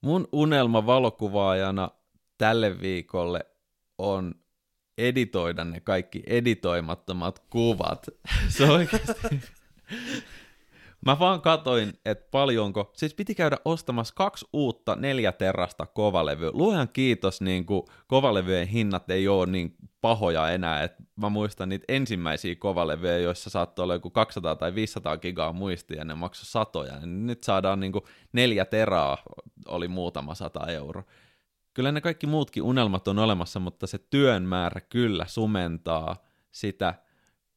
Mun 0.00 0.28
unelma 0.32 0.86
valokuvaajana 0.86 1.90
tälle 2.38 2.80
viikolle 2.80 3.46
on 3.98 4.34
editoida 4.98 5.64
ne 5.64 5.80
kaikki 5.80 6.22
editoimattomat 6.26 7.38
kuvat. 7.38 8.06
Se 8.48 8.64
oikeasti... 8.64 9.40
Mä 11.06 11.18
vaan 11.18 11.40
katoin, 11.40 11.92
että 12.04 12.28
paljonko, 12.30 12.90
siis 12.96 13.14
piti 13.14 13.34
käydä 13.34 13.56
ostamassa 13.64 14.14
kaksi 14.14 14.46
uutta 14.52 14.96
neljä 14.96 15.32
terrasta 15.32 15.86
kovalevyä. 15.86 16.50
Luojan 16.52 16.88
kiitos, 16.88 17.40
niin 17.40 17.66
kuin 17.66 17.82
kovalevyjen 18.06 18.66
hinnat 18.66 19.10
ei 19.10 19.28
ole 19.28 19.46
niin 19.46 19.76
pahoja 20.00 20.50
enää, 20.50 20.82
että 20.82 21.02
mä 21.16 21.28
muistan 21.28 21.68
niitä 21.68 21.84
ensimmäisiä 21.88 22.54
kovalevyjä, 22.54 23.18
joissa 23.18 23.50
saattoi 23.50 23.82
olla 23.82 23.94
joku 23.94 24.10
200 24.10 24.56
tai 24.56 24.74
500 24.74 25.16
gigaa 25.16 25.52
muistia 25.52 25.96
ja 25.96 26.04
ne 26.04 26.14
maksoi 26.14 26.46
satoja. 26.46 27.06
Nyt 27.06 27.42
saadaan 27.42 27.80
niin 27.80 27.92
kuin 27.92 28.04
neljä 28.32 28.64
teraa, 28.64 29.18
oli 29.68 29.88
muutama 29.88 30.34
sata 30.34 30.66
euro. 30.66 31.02
Kyllä 31.74 31.92
ne 31.92 32.00
kaikki 32.00 32.26
muutkin 32.26 32.62
unelmat 32.62 33.08
on 33.08 33.18
olemassa, 33.18 33.60
mutta 33.60 33.86
se 33.86 33.98
työn 33.98 34.42
määrä 34.42 34.80
kyllä 34.80 35.26
sumentaa 35.26 36.16
sitä, 36.52 36.94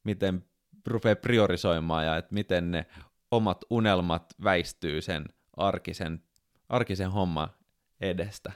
miten 0.03 0.45
rupeaa 0.87 1.15
priorisoimaan 1.15 2.05
ja 2.05 2.17
että 2.17 2.33
miten 2.33 2.71
ne 2.71 2.85
omat 3.31 3.65
unelmat 3.69 4.33
väistyy 4.43 5.01
sen 5.01 5.25
arkisen, 5.57 6.23
arkisen 6.69 7.11
homma 7.11 7.49
edestä. 8.01 8.51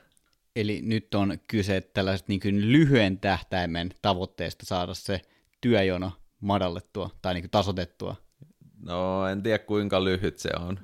Eli 0.55 0.81
nyt 0.83 1.15
on 1.15 1.37
kyse 1.47 1.81
tällaisesta 1.81 2.25
niin 2.29 2.39
kuin 2.39 2.71
lyhyen 2.71 3.19
tähtäimen 3.19 3.89
tavoitteesta 4.01 4.65
saada 4.65 4.93
se 4.93 5.21
työjono 5.61 6.11
madallettua 6.41 7.09
tai 7.21 7.33
niin 7.33 7.43
kuin 7.43 7.51
tasotettua. 7.51 8.15
No, 8.85 9.27
en 9.27 9.43
tiedä 9.43 9.59
kuinka 9.59 10.03
lyhyt 10.03 10.39
se 10.39 10.49
on. 10.59 10.79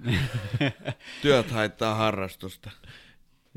Työt 1.21 1.52
haittaa 1.52 1.95
harrastusta. 1.95 2.71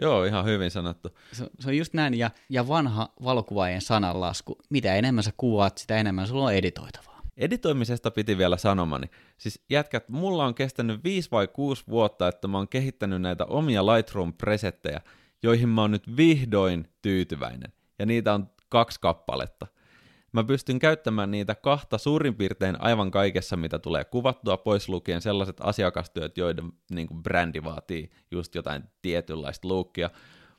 Joo, 0.02 0.24
ihan 0.24 0.44
hyvin 0.44 0.70
sanottu. 0.70 1.08
Se, 1.32 1.46
se 1.60 1.68
on 1.68 1.76
just 1.76 1.94
näin, 1.94 2.14
ja, 2.14 2.30
ja 2.48 2.68
vanha 2.68 3.12
valokuvaajien 3.24 3.80
sananlasku, 3.80 4.58
mitä 4.70 4.94
enemmän 4.94 5.24
sä 5.24 5.32
kuvaat, 5.36 5.78
sitä 5.78 5.96
enemmän 5.96 6.26
sulla 6.26 6.44
on 6.44 6.54
editoitavaa. 6.54 7.17
Editoimisesta 7.38 8.11
piti 8.11 8.38
vielä 8.38 8.57
sanomani. 8.57 9.07
Siis 9.38 9.64
jätkät, 9.70 10.09
mulla 10.09 10.44
on 10.44 10.55
kestänyt 10.55 11.05
5 11.05 11.31
vai 11.31 11.48
6 11.48 11.85
vuotta, 11.88 12.29
että 12.29 12.48
mä 12.48 12.59
oon 12.59 12.68
kehittänyt 12.68 13.22
näitä 13.22 13.44
omia 13.44 13.83
Lightroom-presettejä, 13.83 15.01
joihin 15.42 15.68
mä 15.68 15.81
oon 15.81 15.90
nyt 15.90 16.16
vihdoin 16.16 16.88
tyytyväinen. 17.03 17.72
Ja 17.98 18.07
niitä 18.07 18.35
on 18.35 18.51
kaksi 18.68 19.01
kappaletta. 19.01 19.66
Mä 20.33 20.44
pystyn 20.44 20.79
käyttämään 20.79 21.31
niitä 21.31 21.55
kahta 21.55 21.98
suurin 21.98 22.35
piirtein 22.35 22.81
aivan 22.81 23.11
kaikessa, 23.11 23.57
mitä 23.57 23.79
tulee 23.79 24.05
kuvattua, 24.05 24.57
pois 24.57 24.88
lukien 24.88 25.20
sellaiset 25.20 25.57
asiakastyöt, 25.61 26.38
joiden 26.38 26.72
niin 26.90 27.07
kuin 27.07 27.22
brändi 27.22 27.64
vaatii 27.64 28.11
just 28.31 28.55
jotain 28.55 28.83
tietynlaista 29.03 29.68
lookia. 29.68 30.11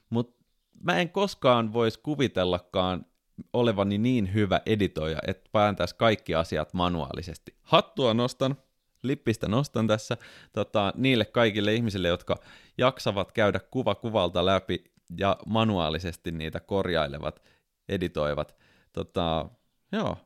Mutta 0.09 0.45
mä 0.83 0.97
en 0.97 1.09
koskaan 1.09 1.73
voisi 1.73 1.99
kuvitellakaan 1.99 3.05
olevani 3.53 3.97
niin 3.97 4.33
hyvä 4.33 4.61
editoija, 4.65 5.19
että 5.27 5.49
pääntäisi 5.51 5.95
kaikki 5.95 6.35
asiat 6.35 6.73
manuaalisesti. 6.73 7.55
Hattua 7.61 8.13
nostan, 8.13 8.55
lippistä 9.03 9.47
nostan 9.47 9.87
tässä 9.87 10.17
tota, 10.53 10.93
niille 10.95 11.25
kaikille 11.25 11.73
ihmisille, 11.73 12.07
jotka 12.07 12.35
jaksavat 12.77 13.31
käydä 13.31 13.59
kuva 13.59 13.95
kuvalta 13.95 14.45
läpi 14.45 14.83
ja 15.17 15.37
manuaalisesti 15.45 16.31
niitä 16.31 16.59
korjailevat, 16.59 17.41
editoivat. 17.89 18.55
Tota, 18.93 19.49
joo, 19.91 20.17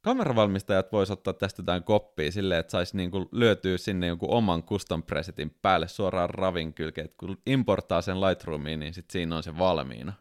kameravalmistajat 0.00 0.92
vois 0.92 1.10
ottaa 1.10 1.34
tästä 1.34 1.60
jotain 1.60 1.82
koppia 1.82 2.32
silleen, 2.32 2.60
että 2.60 2.70
saisi 2.70 2.96
niinku 2.96 3.28
lyötyä 3.32 3.78
sinne 3.78 4.06
jonkun 4.06 4.30
oman 4.30 4.62
custom 4.62 5.02
presetin 5.02 5.56
päälle 5.62 5.88
suoraan 5.88 6.30
ravin 6.30 6.74
kylkeen. 6.74 7.08
Kun 7.16 7.38
importaa 7.46 8.02
sen 8.02 8.20
Lightroomiin, 8.20 8.80
niin 8.80 8.94
sit 8.94 9.10
siinä 9.10 9.36
on 9.36 9.42
se 9.42 9.58
valmiina. 9.58 10.12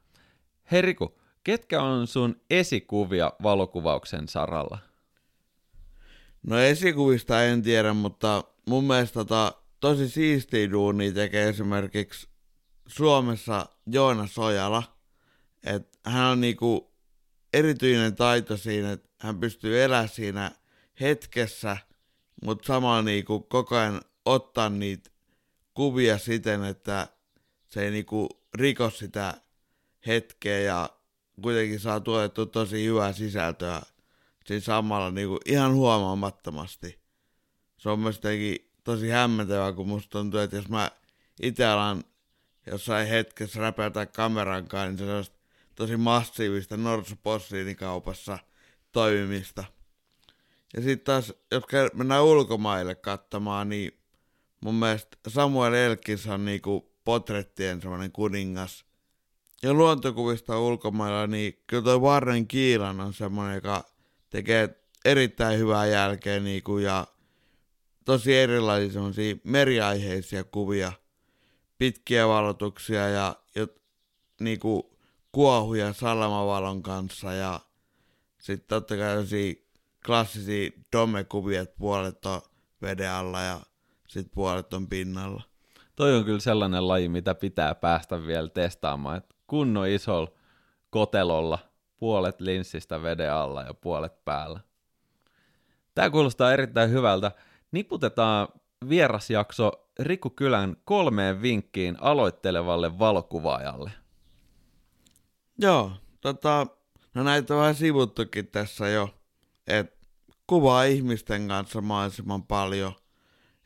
Hei 0.71 0.81
Riku, 0.81 1.19
ketkä 1.43 1.81
on 1.81 2.07
sun 2.07 2.41
esikuvia 2.49 3.33
valokuvauksen 3.43 4.27
saralla? 4.27 4.77
No 6.43 6.59
esikuvista 6.59 7.43
en 7.43 7.61
tiedä, 7.61 7.93
mutta 7.93 8.43
mun 8.67 8.83
mielestä 8.83 9.13
tota, 9.13 9.53
tosi 9.79 10.09
siistiä 10.09 10.71
duunia 10.71 11.11
tekee 11.11 11.49
esimerkiksi 11.49 12.27
Suomessa 12.87 13.65
Joona 13.87 14.27
Sojala. 14.27 14.83
Et 15.63 15.99
hän 16.05 16.25
on 16.25 16.41
niinku 16.41 16.93
erityinen 17.53 18.15
taito 18.15 18.57
siinä, 18.57 18.91
että 18.91 19.09
hän 19.19 19.39
pystyy 19.39 19.83
elämään 19.83 20.09
siinä 20.09 20.51
hetkessä, 21.01 21.77
mutta 22.43 22.67
samalla 22.67 23.01
niinku 23.01 23.39
koko 23.39 23.77
ajan 23.77 24.01
ottaa 24.25 24.69
niitä 24.69 25.09
kuvia 25.73 26.17
siten, 26.17 26.63
että 26.63 27.07
se 27.69 27.85
ei 27.85 27.91
niinku 27.91 28.29
riko 28.55 28.89
sitä 28.89 29.33
hetkeä 30.07 30.59
ja 30.59 30.89
kuitenkin 31.41 31.79
saa 31.79 31.99
tuotettu 31.99 32.45
tosi 32.45 32.85
hyvää 32.85 33.13
sisältöä 33.13 33.81
siinä 34.45 34.61
samalla 34.61 35.11
niinku 35.11 35.39
ihan 35.45 35.73
huomaamattomasti. 35.73 36.99
Se 37.77 37.89
on 37.89 37.99
myös 37.99 38.21
tosi 38.83 39.09
hämmentävää, 39.09 39.73
kun 39.73 39.87
musta 39.87 40.09
tuntuu, 40.09 40.39
että 40.39 40.55
jos 40.55 40.69
mä 40.69 40.91
itse 41.41 41.65
alan 41.65 42.03
jossain 42.67 43.07
hetkessä 43.07 43.59
räpätä 43.59 44.05
kamerankaan, 44.05 44.87
niin 44.87 44.97
se 44.97 45.13
on 45.13 45.25
tosi 45.75 45.97
massiivista 45.97 46.77
norsupossiinikaupassa 46.77 48.39
toimimista. 48.91 49.63
Ja 50.75 50.81
sitten 50.81 51.05
taas, 51.05 51.33
jos 51.51 51.63
mennään 51.93 52.23
ulkomaille 52.23 52.95
katsomaan, 52.95 53.69
niin 53.69 53.99
mun 54.61 54.75
mielestä 54.75 55.17
Samuel 55.27 55.73
Elkins 55.73 56.27
on 56.27 56.45
niinku 56.45 56.93
potrettien 57.03 57.81
semmoinen 57.81 58.11
kuningas. 58.11 58.85
Ja 59.63 59.73
luontokuvista 59.73 60.59
ulkomailla, 60.59 61.27
niin 61.27 61.63
kyllä 61.67 61.83
toi 61.83 61.99
Warren 61.99 62.47
Kiilan 62.47 62.99
on 62.99 63.13
semmoinen, 63.13 63.55
joka 63.55 63.83
tekee 64.29 64.83
erittäin 65.05 65.59
hyvää 65.59 65.85
jälkeä 65.85 66.39
niinku, 66.39 66.77
ja 66.77 67.07
tosi 68.05 68.35
erilaisia 68.35 68.93
semmoisia 68.93 69.35
meriaiheisia 69.43 70.43
kuvia, 70.43 70.91
pitkiä 71.77 72.27
valotuksia 72.27 73.09
ja, 73.09 73.35
ja 73.55 73.67
niinku 74.39 74.97
kuohuja 75.31 75.93
salamavalon 75.93 76.83
kanssa 76.83 77.33
ja 77.33 77.59
sitten 78.41 78.67
totta 78.67 78.95
kai 78.97 79.57
klassisia 80.05 80.71
domekuvia, 80.95 81.61
että 81.61 81.75
puolet 81.79 82.25
on 82.25 82.41
veden 82.81 83.11
alla 83.11 83.41
ja 83.41 83.59
sitten 84.07 84.33
puolet 84.35 84.73
on 84.73 84.87
pinnalla. 84.87 85.43
Toi 85.95 86.15
on 86.15 86.25
kyllä 86.25 86.39
sellainen 86.39 86.87
laji, 86.87 87.09
mitä 87.09 87.35
pitää 87.35 87.75
päästä 87.75 88.25
vielä 88.25 88.47
testaamaan, 88.47 89.17
että 89.17 89.32
kunnon 89.53 89.87
isolla 89.87 90.31
kotelolla 90.89 91.59
puolet 91.97 92.41
linssistä 92.41 93.01
veden 93.01 93.33
alla 93.33 93.61
ja 93.61 93.73
puolet 93.73 94.25
päällä. 94.25 94.59
Tämä 95.95 96.09
kuulostaa 96.09 96.53
erittäin 96.53 96.91
hyvältä. 96.91 97.31
Niputetaan 97.71 98.47
vierasjakso 98.89 99.71
Riku 99.99 100.29
Kylän 100.29 100.75
kolmeen 100.85 101.41
vinkkiin 101.41 101.97
aloittelevalle 102.01 102.99
valokuvaajalle. 102.99 103.91
Joo, 105.57 105.91
tota, 106.21 106.67
no 107.13 107.23
näitä 107.23 107.53
on 107.53 107.59
vähän 107.59 107.75
sivuttukin 107.75 108.47
tässä 108.47 108.87
jo, 108.87 109.09
että 109.67 109.97
kuvaa 110.47 110.83
ihmisten 110.83 111.47
kanssa 111.47 111.81
mahdollisimman 111.81 112.43
paljon. 112.43 112.93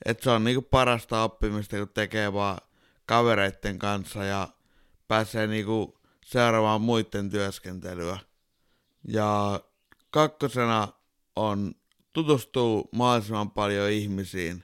Että 0.06 0.23
se 0.23 0.30
on 0.30 0.43
niinku 0.43 0.62
parasta 0.62 1.23
oppimista, 1.23 1.78
kun 1.78 1.89
tekee 1.93 2.34
vaan 2.34 2.58
kavereiden 3.06 3.80
kanssa 3.80 4.23
ja 4.23 4.47
pääsee 5.07 5.47
niinku 5.47 5.99
seuraamaan 6.25 6.81
muiden 6.81 7.29
työskentelyä. 7.29 8.19
Ja 9.07 9.61
kakkosena 10.09 10.87
on 11.35 11.75
tutustuu 12.13 12.89
mahdollisimman 12.91 13.51
paljon 13.51 13.89
ihmisiin. 13.89 14.63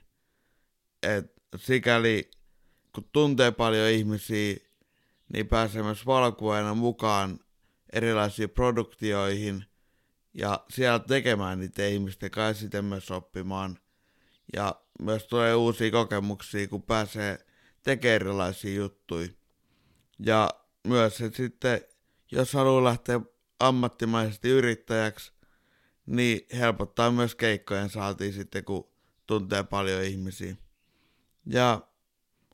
Et 1.03 1.33
sikäli 1.55 2.31
kun 2.95 3.09
tuntee 3.11 3.51
paljon 3.51 3.89
ihmisiä, 3.89 4.55
niin 5.33 5.47
pääsee 5.47 5.83
myös 5.83 6.05
valokuvaajana 6.05 6.73
mukaan 6.73 7.39
erilaisiin 7.93 8.49
produktioihin 8.49 9.65
ja 10.33 10.65
siellä 10.69 10.99
tekemään 10.99 11.59
niitä 11.59 11.85
ihmisten 11.85 12.31
kanssa 12.31 12.61
sitten 12.61 12.85
myös 12.85 13.11
oppimaan. 13.11 13.79
Ja 14.53 14.75
myös 15.01 15.23
tulee 15.23 15.55
uusia 15.55 15.91
kokemuksia, 15.91 16.67
kun 16.67 16.83
pääsee 16.83 17.45
tekemään 17.83 18.15
erilaisia 18.15 18.75
juttuja. 18.75 19.27
Ja 20.25 20.49
myös, 20.87 21.21
että 21.21 21.37
sitten 21.37 21.81
jos 22.31 22.53
haluaa 22.53 22.83
lähteä 22.83 23.21
ammattimaisesti 23.59 24.49
yrittäjäksi, 24.49 25.33
niin 26.05 26.47
helpottaa 26.57 27.11
myös 27.11 27.35
keikkojen 27.35 27.89
saatiin 27.89 28.33
sitten, 28.33 28.65
kun 28.65 28.87
tuntee 29.27 29.63
paljon 29.63 30.03
ihmisiä. 30.03 30.55
Ja 31.45 31.87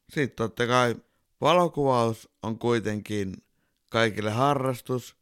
sitten 0.09 0.35
totta 0.35 0.67
kai 0.67 0.95
valokuvaus 1.41 2.29
on 2.43 2.59
kuitenkin 2.59 3.33
kaikille 3.89 4.31
harrastus, 4.31 5.15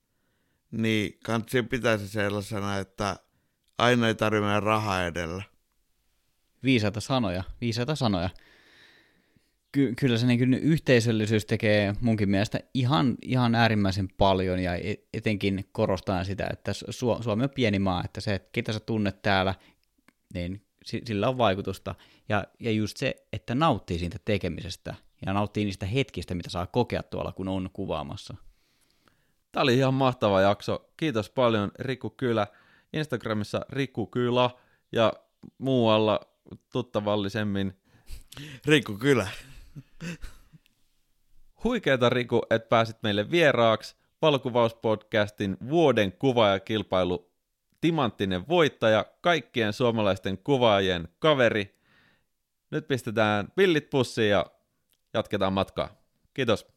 niin 0.71 1.19
kansi 1.23 1.63
pitäisi 1.63 2.07
sellaisena, 2.07 2.77
että 2.77 3.19
aina 3.77 4.07
ei 4.07 4.15
tarvitse 4.15 4.59
rahaa 4.59 5.05
edellä. 5.05 5.43
Viisaita 6.63 6.99
sanoja, 6.99 7.43
viisaita 7.61 7.95
sanoja. 7.95 8.29
Ky- 9.77 9.93
kyllä 9.95 10.17
se 10.17 10.27
niin 10.27 10.53
yhteisöllisyys 10.53 11.45
tekee 11.45 11.95
munkin 12.01 12.29
mielestä 12.29 12.59
ihan, 12.73 13.15
ihan 13.21 13.55
äärimmäisen 13.55 14.07
paljon 14.17 14.59
ja 14.59 14.75
e-, 14.75 14.95
etenkin 15.13 15.69
korostaa 15.71 16.23
sitä, 16.23 16.47
että 16.53 16.71
Su- 16.71 17.23
Suomi 17.23 17.43
on 17.43 17.49
pieni 17.49 17.79
maa, 17.79 18.03
että 18.05 18.21
se, 18.21 18.33
että 18.33 18.49
ketä 18.51 18.73
sä 18.73 18.79
tunnet 18.79 19.21
täällä, 19.21 19.55
niin 20.33 20.65
sillä 20.85 21.29
on 21.29 21.37
vaikutusta. 21.37 21.95
Ja, 22.29 22.43
ja 22.59 22.71
just 22.71 22.97
se, 22.97 23.15
että 23.33 23.55
nauttii 23.55 23.99
siitä 23.99 24.17
tekemisestä 24.25 24.95
ja 25.25 25.33
nauttii 25.33 25.65
niistä 25.65 25.85
hetkistä, 25.85 26.35
mitä 26.35 26.49
saa 26.49 26.67
kokea 26.67 27.03
tuolla, 27.03 27.31
kun 27.31 27.47
on 27.47 27.69
kuvaamassa. 27.73 28.35
Tämä 29.51 29.63
oli 29.63 29.77
ihan 29.77 29.93
mahtava 29.93 30.41
jakso. 30.41 30.89
Kiitos 30.97 31.29
paljon 31.29 31.71
Riku 31.79 32.09
Kylä. 32.09 32.47
Instagramissa 32.93 33.65
Riku 33.69 34.07
Kylä 34.07 34.49
ja 34.91 35.13
muualla 35.57 36.19
tuttavallisemmin. 36.71 37.73
Riku 38.65 38.93
Kylä. 38.93 39.27
Huikeeta 41.63 42.09
Riku, 42.09 42.41
että 42.49 42.69
pääsit 42.69 42.97
meille 43.03 43.31
vieraaksi 43.31 43.95
valokuvauspodcastin 44.21 45.57
vuoden 45.69 46.11
kuvaajakilpailu 46.11 47.31
timanttinen 47.81 48.47
voittaja, 48.47 49.05
kaikkien 49.21 49.73
suomalaisten 49.73 50.37
kuvaajien 50.37 51.07
kaveri. 51.19 51.77
Nyt 52.71 52.87
pistetään 52.87 53.47
pillit 53.55 53.89
pussiin 53.89 54.29
ja 54.29 54.45
jatketaan 55.13 55.53
matkaa. 55.53 55.89
Kiitos. 56.33 56.67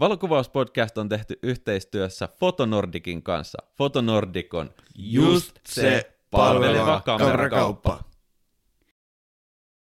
Valokuvauspodcast 0.00 0.98
on 0.98 1.08
tehty 1.08 1.38
yhteistyössä 1.42 2.28
Fotonordikin 2.40 3.22
kanssa. 3.22 3.58
Fotonordik 3.78 4.54
on 4.54 4.74
just 4.94 5.58
se 5.66 6.18
palveleva 6.30 7.00
kamerakauppa. 7.00 8.07